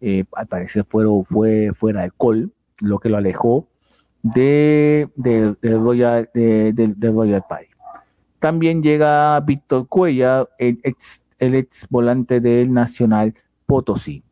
eh, 0.00 0.24
al 0.32 0.46
parecer 0.46 0.84
fue, 0.88 1.04
fue 1.24 1.72
fuera 1.74 2.02
alcohol, 2.02 2.50
lo 2.80 2.98
que 2.98 3.08
lo 3.08 3.16
alejó 3.16 3.66
de, 4.22 5.08
de, 5.16 5.56
Royal, 5.62 6.30
de, 6.34 7.12
Royal 7.12 7.44
Party. 7.48 7.66
También 8.38 8.82
llega 8.82 9.38
Víctor 9.40 9.88
Cuella, 9.88 10.48
el 10.58 10.78
ex, 10.84 11.22
el 11.38 11.54
ex 11.54 11.86
volante 11.90 12.40
del 12.40 12.72
Nacional 12.72 13.34
Potosí. 13.66 14.22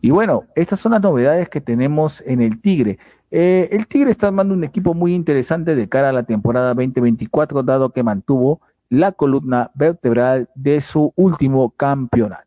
Y 0.00 0.10
bueno, 0.10 0.44
estas 0.54 0.80
son 0.80 0.92
las 0.92 1.02
novedades 1.02 1.48
que 1.48 1.60
tenemos 1.60 2.22
en 2.26 2.40
el 2.40 2.60
Tigre. 2.60 2.98
Eh, 3.30 3.68
el 3.72 3.86
Tigre 3.86 4.10
está 4.10 4.28
armando 4.28 4.54
un 4.54 4.64
equipo 4.64 4.94
muy 4.94 5.14
interesante 5.14 5.74
de 5.74 5.88
cara 5.88 6.08
a 6.08 6.12
la 6.12 6.22
temporada 6.22 6.74
2024, 6.74 7.62
dado 7.62 7.90
que 7.90 8.02
mantuvo 8.02 8.60
la 8.88 9.12
columna 9.12 9.70
vertebral 9.74 10.48
de 10.54 10.80
su 10.80 11.12
último 11.16 11.70
campeonato. 11.70 12.46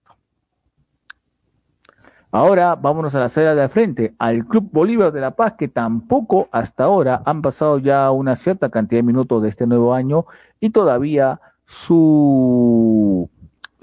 Ahora 2.31 2.75
vámonos 2.75 3.13
a 3.13 3.19
la 3.19 3.25
acera 3.25 3.53
de 3.53 3.69
frente, 3.69 4.15
al 4.17 4.47
Club 4.47 4.67
Bolívar 4.71 5.11
de 5.11 5.21
La 5.21 5.35
Paz, 5.35 5.53
que 5.53 5.67
tampoco 5.67 6.49
hasta 6.51 6.85
ahora 6.85 7.21
han 7.25 7.43
pasado 7.43 7.77
ya 7.77 8.09
una 8.09 8.35
cierta 8.35 8.69
cantidad 8.69 8.97
de 8.99 9.03
minutos 9.03 9.43
de 9.43 9.49
este 9.49 9.67
nuevo 9.67 9.93
año 9.93 10.25
y 10.59 10.71
todavía 10.71 11.39
su 11.67 13.29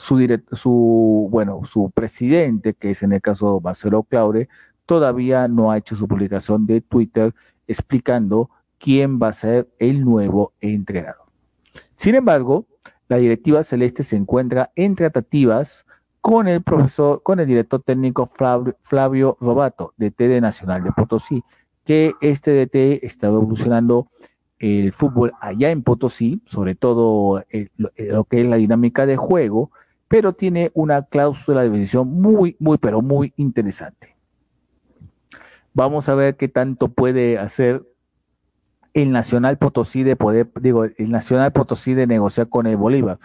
su, 0.00 0.40
su 0.52 1.28
bueno 1.30 1.60
su 1.64 1.90
presidente, 1.90 2.74
que 2.74 2.92
es 2.92 3.02
en 3.02 3.12
el 3.12 3.20
caso 3.20 3.60
Marcelo 3.62 4.02
Claure, 4.02 4.48
todavía 4.86 5.46
no 5.46 5.70
ha 5.70 5.78
hecho 5.78 5.94
su 5.94 6.08
publicación 6.08 6.66
de 6.66 6.80
Twitter 6.80 7.34
explicando 7.68 8.50
quién 8.78 9.20
va 9.20 9.28
a 9.28 9.32
ser 9.32 9.68
el 9.78 10.04
nuevo 10.04 10.54
entrenador. 10.60 11.26
Sin 11.94 12.14
embargo, 12.14 12.66
la 13.08 13.18
directiva 13.18 13.62
celeste 13.62 14.02
se 14.02 14.16
encuentra 14.16 14.72
en 14.74 14.96
tratativas 14.96 15.84
con 16.20 16.48
el 16.48 16.62
profesor, 16.62 17.22
con 17.22 17.40
el 17.40 17.46
director 17.46 17.82
técnico 17.82 18.30
Flavio, 18.82 19.36
Robato, 19.40 19.94
de 19.96 20.10
TD 20.10 20.40
Nacional 20.40 20.82
de 20.82 20.92
Potosí, 20.92 21.44
que 21.84 22.14
este 22.20 22.52
DT 22.52 23.04
está 23.04 23.28
evolucionando 23.28 24.08
el 24.58 24.92
fútbol 24.92 25.32
allá 25.40 25.70
en 25.70 25.82
Potosí, 25.82 26.42
sobre 26.46 26.74
todo 26.74 27.42
eh, 27.50 27.68
lo, 27.76 28.24
que 28.24 28.42
es 28.42 28.46
la 28.46 28.56
dinámica 28.56 29.06
de 29.06 29.16
juego, 29.16 29.70
pero 30.10 30.32
tiene 30.32 30.72
una 30.74 31.04
cláusula 31.04 31.62
de 31.62 31.70
decisión 31.70 32.08
muy, 32.08 32.56
muy, 32.58 32.78
pero 32.78 33.00
muy 33.00 33.32
interesante. 33.36 34.16
Vamos 35.72 36.08
a 36.08 36.16
ver 36.16 36.36
qué 36.36 36.48
tanto 36.48 36.88
puede 36.88 37.38
hacer 37.38 37.86
el 38.92 39.12
Nacional 39.12 39.56
Potosí 39.56 40.02
de 40.02 40.16
poder, 40.16 40.50
digo, 40.60 40.82
el 40.82 41.12
Nacional 41.12 41.52
Potosí 41.52 41.94
de 41.94 42.08
negociar 42.08 42.48
con 42.48 42.66
el 42.66 42.76
Bolívar 42.76 43.20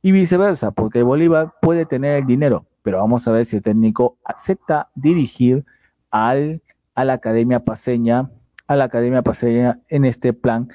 y 0.00 0.12
viceversa, 0.12 0.70
porque 0.70 1.02
Bolívar 1.02 1.54
puede 1.60 1.86
tener 1.86 2.20
el 2.20 2.26
dinero, 2.26 2.66
pero 2.82 2.98
vamos 2.98 3.26
a 3.26 3.32
ver 3.32 3.44
si 3.44 3.56
el 3.56 3.62
técnico 3.62 4.16
acepta 4.24 4.90
dirigir 4.94 5.64
al, 6.12 6.62
a 6.94 7.04
la 7.04 7.14
Academia 7.14 7.64
Paseña, 7.64 8.30
a 8.68 8.76
la 8.76 8.84
Academia 8.84 9.22
Paseña 9.22 9.80
en 9.88 10.04
este 10.04 10.32
plan 10.32 10.68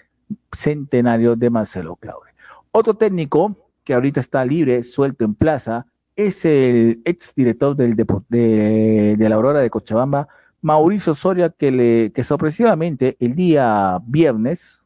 centenario 0.52 1.38
de 1.38 1.50
Marcelo 1.50 1.96
Claure. 1.96 2.34
Otro 2.74 2.96
técnico 2.96 3.63
que 3.84 3.94
ahorita 3.94 4.20
está 4.20 4.46
libre, 4.46 4.84
suelto 4.84 5.26
en 5.26 5.36
plaza, 5.36 5.88
es 6.16 6.46
el 6.46 7.02
ex 7.06 7.34
director 7.36 7.76
del 7.76 7.96
de, 7.96 9.16
de, 9.18 9.30
la 9.30 9.36
Aurora 9.36 9.62
de 9.62 9.70
Cochabamba, 9.70 10.28
Mauricio 10.62 11.16
Soria, 11.16 11.50
que, 11.50 11.72
le, 11.72 12.12
que 12.12 12.24
sorpresivamente 12.24 13.18
el 13.20 13.36
día 13.36 14.00
viernes 14.06 14.82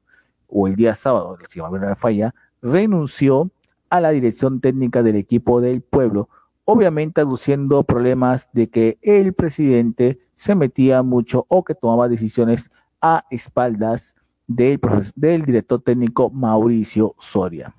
o 0.48 0.68
el 0.68 0.76
día 0.76 0.96
sábado, 0.96 1.38
si 1.50 1.62
me 1.62 1.96
falla, 1.96 2.34
renunció 2.62 3.52
a 3.90 4.02
la 4.02 4.12
dirección 4.12 4.60
técnica 4.62 5.04
del 5.04 5.16
equipo 5.16 5.62
del 5.62 5.82
pueblo, 5.82 6.30
obviamente 6.66 7.22
aduciendo 7.22 7.84
problemas 7.84 8.50
de 8.54 8.70
que 8.70 8.98
el 9.02 9.34
presidente 9.34 10.20
se 10.36 10.56
metía 10.56 11.04
mucho 11.04 11.46
o 11.48 11.64
que 11.64 11.76
tomaba 11.76 12.10
decisiones 12.10 12.70
a 13.02 13.26
espaldas 13.30 14.16
del, 14.48 14.80
del 15.16 15.46
director 15.46 15.82
técnico 15.82 16.30
Mauricio 16.30 17.16
Soria. 17.20 17.76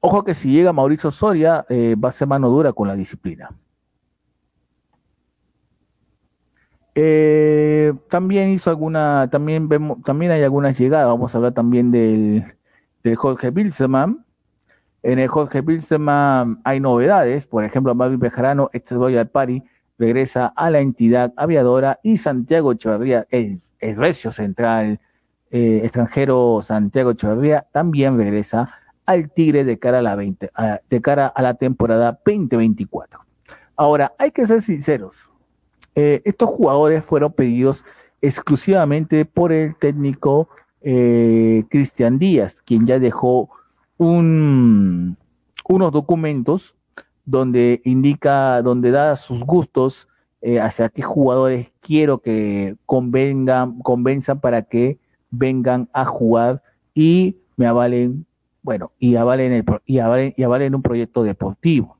Ojo 0.00 0.24
que 0.24 0.34
si 0.34 0.50
llega 0.50 0.72
Mauricio 0.72 1.10
Soria, 1.10 1.66
eh, 1.68 1.94
va 1.94 2.08
a 2.08 2.12
ser 2.12 2.26
mano 2.26 2.48
dura 2.48 2.72
con 2.72 2.88
la 2.88 2.94
disciplina. 2.94 3.50
Eh, 6.94 7.92
también 8.08 8.48
hizo 8.50 8.70
alguna, 8.70 9.28
también 9.30 9.68
vemos, 9.68 10.02
también 10.02 10.32
hay 10.32 10.42
algunas 10.42 10.78
llegadas. 10.78 11.06
Vamos 11.06 11.34
a 11.34 11.38
hablar 11.38 11.52
también 11.52 11.90
del, 11.90 12.44
Jorge 13.16 13.50
Bilseman. 13.50 14.24
En 15.02 15.18
el 15.18 15.28
Jorge 15.28 15.60
Bilseman 15.60 16.60
hay 16.64 16.80
novedades. 16.80 17.46
Por 17.46 17.64
ejemplo, 17.64 17.94
Marvin 17.94 18.18
Bejarano, 18.18 18.70
ex 18.72 18.90
Royal 18.92 19.28
Party, 19.28 19.62
regresa 19.98 20.46
a 20.56 20.70
la 20.70 20.80
entidad 20.80 21.32
aviadora 21.36 22.00
y 22.02 22.16
Santiago 22.16 22.72
Echeverría, 22.72 23.26
el, 23.30 23.60
el 23.80 23.96
recio 23.96 24.32
central 24.32 24.98
eh, 25.50 25.80
extranjero 25.84 26.60
Santiago 26.62 27.10
Echeverría, 27.10 27.66
también 27.72 28.16
regresa 28.16 28.79
al 29.10 29.28
Tigre 29.28 29.64
de 29.64 29.76
cara 29.76 29.98
a 29.98 30.02
la, 30.02 30.14
20, 30.14 30.52
de 30.88 31.00
cara 31.00 31.26
a 31.26 31.42
la 31.42 31.54
temporada 31.54 32.20
2024. 32.24 33.18
Ahora, 33.74 34.12
hay 34.18 34.30
que 34.30 34.46
ser 34.46 34.62
sinceros. 34.62 35.16
Eh, 35.96 36.22
estos 36.24 36.48
jugadores 36.48 37.04
fueron 37.04 37.32
pedidos 37.32 37.84
exclusivamente 38.22 39.24
por 39.24 39.50
el 39.50 39.74
técnico 39.74 40.48
eh, 40.80 41.64
Cristian 41.70 42.20
Díaz, 42.20 42.62
quien 42.64 42.86
ya 42.86 43.00
dejó 43.00 43.50
un, 43.98 45.16
unos 45.68 45.90
documentos 45.90 46.76
donde 47.24 47.80
indica, 47.84 48.62
donde 48.62 48.92
da 48.92 49.16
sus 49.16 49.42
gustos 49.42 50.06
eh, 50.40 50.60
hacia 50.60 50.88
qué 50.88 51.02
jugadores 51.02 51.72
quiero 51.80 52.18
que 52.18 52.76
convengan, 52.86 53.80
convenzan 53.80 54.38
para 54.40 54.62
que 54.62 55.00
vengan 55.30 55.88
a 55.92 56.04
jugar 56.04 56.62
y 56.94 57.38
me 57.56 57.66
avalen 57.66 58.24
bueno, 58.62 58.92
y 58.98 59.16
avalen, 59.16 59.52
el, 59.52 60.74
un 60.74 60.82
proyecto 60.82 61.22
deportivo. 61.22 61.96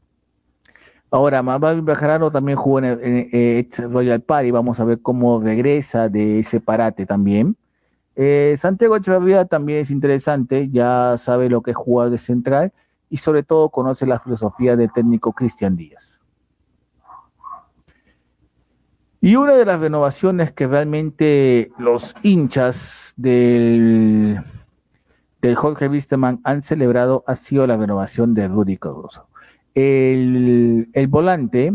Ahora, 1.11 1.43
Manuel 1.43 1.83
Bejarano 1.83 2.31
también 2.31 2.57
jugó 2.57 2.79
en, 2.79 3.29
el, 3.33 3.69
Royal 3.91 4.21
Party, 4.21 4.51
vamos 4.51 4.79
a 4.79 4.85
ver 4.85 5.01
cómo 5.01 5.41
regresa 5.41 6.09
de 6.09 6.41
ese 6.41 6.61
parate 6.61 7.07
también. 7.07 7.57
Eh, 8.15 8.57
Santiago 8.61 8.97
Echeverría 8.97 9.45
también 9.47 9.81
es 9.81 9.91
interesante, 9.91 10.69
ya 10.71 11.17
sabe 11.19 11.49
lo 11.49 11.63
que 11.63 11.73
es 11.73 11.77
jugar 11.77 12.11
de 12.11 12.19
central 12.19 12.73
y 13.09 13.17
sobre 13.17 13.43
todo 13.43 13.71
conoce 13.71 14.07
la 14.07 14.21
filosofía 14.21 14.77
del 14.77 14.93
técnico 14.93 15.33
Cristian 15.33 15.77
Díaz. 15.77 16.21
Y 19.23 19.37
una 19.37 19.55
de 19.55 19.67
las 19.67 19.81
renovaciones 19.81 20.53
que 20.53 20.67
realmente 20.67 21.73
los 21.79 22.15
hinchas 22.23 23.13
del 23.17 24.41
del 25.41 25.55
Jorge 25.55 25.89
Wisterman 25.89 26.41
han 26.45 26.63
celebrado 26.63 27.25
ha 27.27 27.37
sido 27.37 27.67
la 27.67 27.77
renovación 27.77 28.35
de 28.35 28.49
Rudy 28.49 28.77
Cardoso. 28.77 29.27
El, 29.75 30.89
volante, 31.09 31.73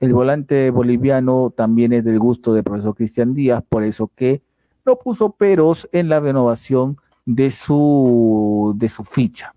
el 0.00 0.12
volante 0.12 0.70
boliviano 0.70 1.52
también 1.56 1.92
es 1.92 2.04
del 2.04 2.18
gusto 2.18 2.52
del 2.52 2.64
profesor 2.64 2.94
Cristian 2.94 3.34
Díaz, 3.34 3.64
por 3.68 3.82
eso 3.82 4.10
que 4.14 4.42
no 4.84 4.96
puso 4.96 5.32
peros 5.32 5.88
en 5.92 6.08
la 6.08 6.20
renovación 6.20 6.98
de 7.24 7.50
su, 7.50 8.74
de 8.76 8.88
su 8.88 9.04
ficha. 9.04 9.54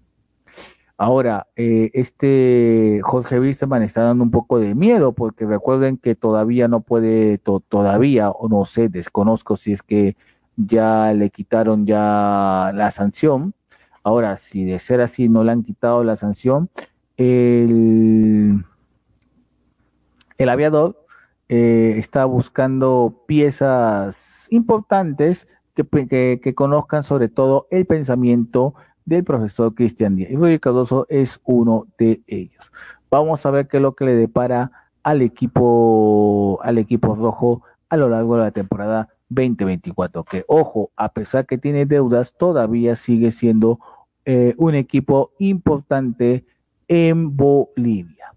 Ahora, 0.97 1.47
eh, 1.55 1.89
este 1.93 2.99
Jorge 3.01 3.39
Wisterman 3.39 3.81
está 3.81 4.03
dando 4.03 4.23
un 4.23 4.29
poco 4.29 4.59
de 4.59 4.75
miedo 4.75 5.13
porque 5.13 5.47
recuerden 5.47 5.97
que 5.97 6.13
todavía 6.13 6.67
no 6.67 6.81
puede, 6.81 7.39
todavía, 7.39 8.29
o 8.29 8.47
no 8.47 8.65
sé, 8.65 8.87
desconozco 8.87 9.57
si 9.57 9.71
es 9.71 9.81
que 9.81 10.15
ya 10.57 11.13
le 11.13 11.29
quitaron 11.29 11.85
ya 11.85 12.71
la 12.73 12.91
sanción. 12.91 13.53
Ahora, 14.03 14.37
si 14.37 14.65
de 14.65 14.79
ser 14.79 15.01
así 15.01 15.29
no 15.29 15.43
le 15.43 15.51
han 15.51 15.63
quitado 15.63 16.03
la 16.03 16.15
sanción, 16.15 16.69
el, 17.17 18.65
el 20.37 20.49
aviador 20.49 21.05
eh, 21.49 21.95
está 21.97 22.25
buscando 22.25 23.23
piezas 23.27 24.47
importantes 24.49 25.47
que, 25.75 26.39
que, 26.41 26.55
conozcan 26.55 27.03
sobre 27.03 27.29
todo 27.29 27.67
el 27.71 27.85
pensamiento 27.85 28.73
del 29.05 29.23
profesor 29.23 29.73
Cristian 29.75 30.15
Díaz. 30.15 30.31
Y 30.31 30.35
Rudy 30.35 30.59
Cardoso 30.59 31.05
es 31.09 31.39
uno 31.43 31.87
de 31.97 32.21
ellos. 32.27 32.71
Vamos 33.09 33.45
a 33.45 33.51
ver 33.51 33.67
qué 33.67 33.77
es 33.77 33.83
lo 33.83 33.95
que 33.95 34.05
le 34.05 34.15
depara 34.15 34.71
al 35.03 35.21
equipo, 35.21 36.59
al 36.63 36.77
equipo 36.77 37.15
rojo 37.15 37.63
a 37.89 37.97
lo 37.97 38.09
largo 38.09 38.37
de 38.37 38.43
la 38.43 38.51
temporada 38.51 39.09
2024, 39.31 40.23
que 40.25 40.43
ojo, 40.47 40.91
a 40.95 41.09
pesar 41.09 41.45
que 41.45 41.57
tiene 41.57 41.85
deudas, 41.85 42.35
todavía 42.37 42.95
sigue 42.95 43.31
siendo 43.31 43.79
eh, 44.25 44.53
un 44.57 44.75
equipo 44.75 45.31
importante 45.39 46.45
en 46.87 47.35
Bolivia. 47.35 48.33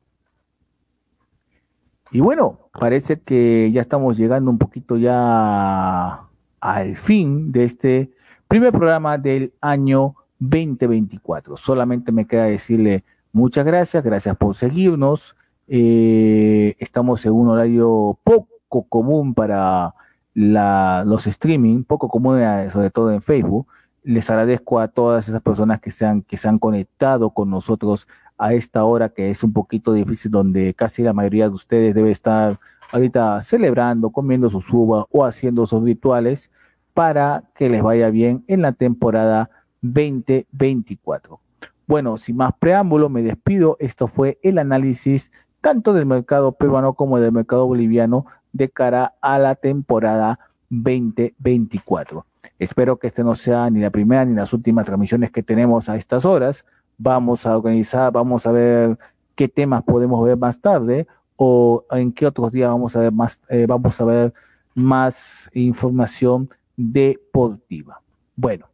Y 2.13 2.21
bueno, 2.21 2.71
parece 2.79 3.21
que 3.21 3.71
ya 3.73 3.81
estamos 3.81 4.17
llegando 4.17 4.51
un 4.51 4.59
poquito 4.59 4.97
ya 4.97 6.29
al 6.61 6.97
fin 6.97 7.51
de 7.51 7.65
este 7.65 8.13
primer 8.47 8.71
programa 8.71 9.19
del 9.19 9.53
año 9.61 10.15
2024. 10.39 11.57
Solamente 11.57 12.13
me 12.13 12.27
queda 12.27 12.45
decirle 12.45 13.05
muchas 13.33 13.67
gracias, 13.67 14.05
gracias 14.05 14.37
por 14.37 14.55
seguirnos. 14.55 15.35
Eh, 15.67 16.77
estamos 16.79 17.27
en 17.27 17.33
un 17.33 17.49
horario 17.49 18.17
poco 18.23 18.85
común 18.89 19.35
para 19.35 19.95
la, 20.35 21.05
los 21.07 21.27
streaming, 21.27 21.85
poco 21.85 22.09
común, 22.09 22.41
sobre 22.71 22.91
todo 22.91 23.13
en 23.13 23.23
Facebook. 23.23 23.67
Les 24.03 24.29
agradezco 24.29 24.81
a 24.81 24.89
todas 24.89 25.29
esas 25.29 25.41
personas 25.41 25.81
que 25.81 25.91
se 25.91 26.05
han, 26.05 26.23
que 26.23 26.37
se 26.37 26.49
han 26.49 26.59
conectado 26.59 27.31
con 27.31 27.49
nosotros 27.49 28.07
a 28.37 28.53
esta 28.53 28.85
hora 28.85 29.09
que 29.09 29.31
es 29.31 29.43
un 29.45 29.53
poquito 29.53 29.93
difícil, 29.93 30.31
donde 30.31 30.75
casi 30.75 31.03
la 31.03 31.13
mayoría 31.13 31.49
de 31.49 31.55
ustedes 31.55 31.95
debe 31.95 32.11
estar 32.11 32.59
ahorita 32.93 33.41
celebrando, 33.41 34.11
comiendo 34.11 34.51
sus 34.51 34.71
uvas 34.73 35.07
o 35.11 35.25
haciendo 35.25 35.67
sus 35.67 35.83
rituales 35.83 36.51
para 36.93 37.45
que 37.55 37.69
les 37.69 37.83
vaya 37.83 38.11
bien 38.11 38.45
en 38.47 38.63
la 38.63 38.73
temporada 38.73 39.51
2024. 39.83 41.41
Bueno, 41.87 42.17
sin 42.17 42.37
más 42.37 42.53
preámbulo, 42.59 43.09
me 43.09 43.23
despido. 43.23 43.77
Esto 43.79 44.09
fue 44.09 44.39
el 44.43 44.59
análisis 44.59 45.31
tanto 45.61 45.93
del 45.93 46.07
mercado 46.07 46.53
peruano 46.53 46.95
como 46.95 47.21
del 47.21 47.33
mercado 47.33 47.67
boliviano 47.67 48.27
de 48.55 48.71
cara 48.71 49.15
a 49.21 49.39
la 49.39 49.57
temporada 49.57 50.39
2024. 50.71 52.25
Espero 52.59 52.99
que 52.99 53.09
este 53.09 53.23
no 53.23 53.35
sea 53.35 53.69
ni 53.69 53.81
la 53.81 53.91
primera 53.91 54.25
ni 54.25 54.35
las 54.35 54.53
últimas 54.55 54.87
transmisiones 54.87 55.31
que 55.31 55.43
tenemos 55.43 55.89
a 55.91 55.97
estas 55.97 56.25
horas. 56.25 56.65
Vamos 56.97 57.45
a 57.47 57.57
organizar, 57.57 58.13
vamos 58.13 58.47
a 58.47 58.53
ver 58.53 58.99
qué 59.35 59.49
temas 59.49 59.83
podemos 59.83 60.25
ver 60.25 60.39
más 60.39 60.61
tarde 60.61 61.07
o 61.37 61.85
en 61.91 62.13
qué 62.13 62.27
otros 62.27 62.53
días 62.53 62.71
vamos 62.71 62.97
a 62.97 63.01
ver 63.01 63.13
más, 63.13 63.41
eh, 63.49 63.67
vamos 63.69 64.01
a 64.01 64.05
ver 64.05 64.33
más 64.75 65.51
información 65.53 66.49
deportiva. 66.77 68.01
Bueno, 68.37 68.67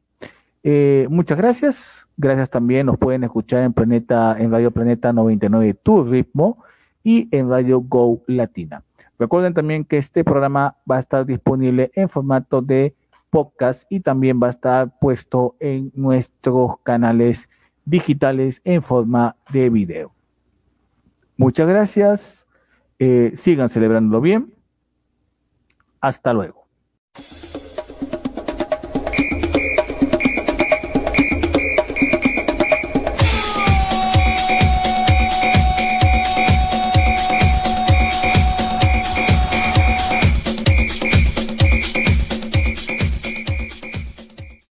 eh, 0.63 1.07
muchas 1.11 1.39
gracias. 1.39 2.07
Gracias 2.17 2.51
también. 2.51 2.87
Nos 2.87 2.99
pueden 2.99 3.25
escuchar 3.25 3.63
en 3.63 3.73
Planeta, 3.73 4.37
en 4.39 4.51
Radio 4.51 4.71
Planeta 4.71 5.11
99 5.13 5.75
Tu 5.83 6.05
Ritmo 6.05 6.63
y 7.03 7.35
en 7.35 7.49
Radio 7.49 7.81
Go 7.81 8.23
Latina. 8.27 8.83
Recuerden 9.21 9.53
también 9.53 9.85
que 9.85 9.99
este 9.99 10.25
programa 10.25 10.79
va 10.91 10.97
a 10.97 11.01
estar 11.01 11.27
disponible 11.27 11.91
en 11.95 12.09
formato 12.09 12.63
de 12.63 12.97
podcast 13.29 13.85
y 13.91 14.01
también 14.01 14.41
va 14.43 14.47
a 14.47 14.51
estar 14.51 14.99
puesto 14.99 15.57
en 15.61 15.93
nuestros 15.95 16.79
canales 16.83 17.51
digitales 17.85 18.63
en 18.65 18.83
forma 18.83 19.37
de 19.53 19.69
video. 19.69 20.15
Muchas 21.37 21.69
gracias. 21.69 22.47
Eh, 22.99 23.35
sigan 23.37 23.69
celebrándolo 23.69 24.23
bien. 24.23 24.55
Hasta 26.01 26.33
luego. 26.33 26.67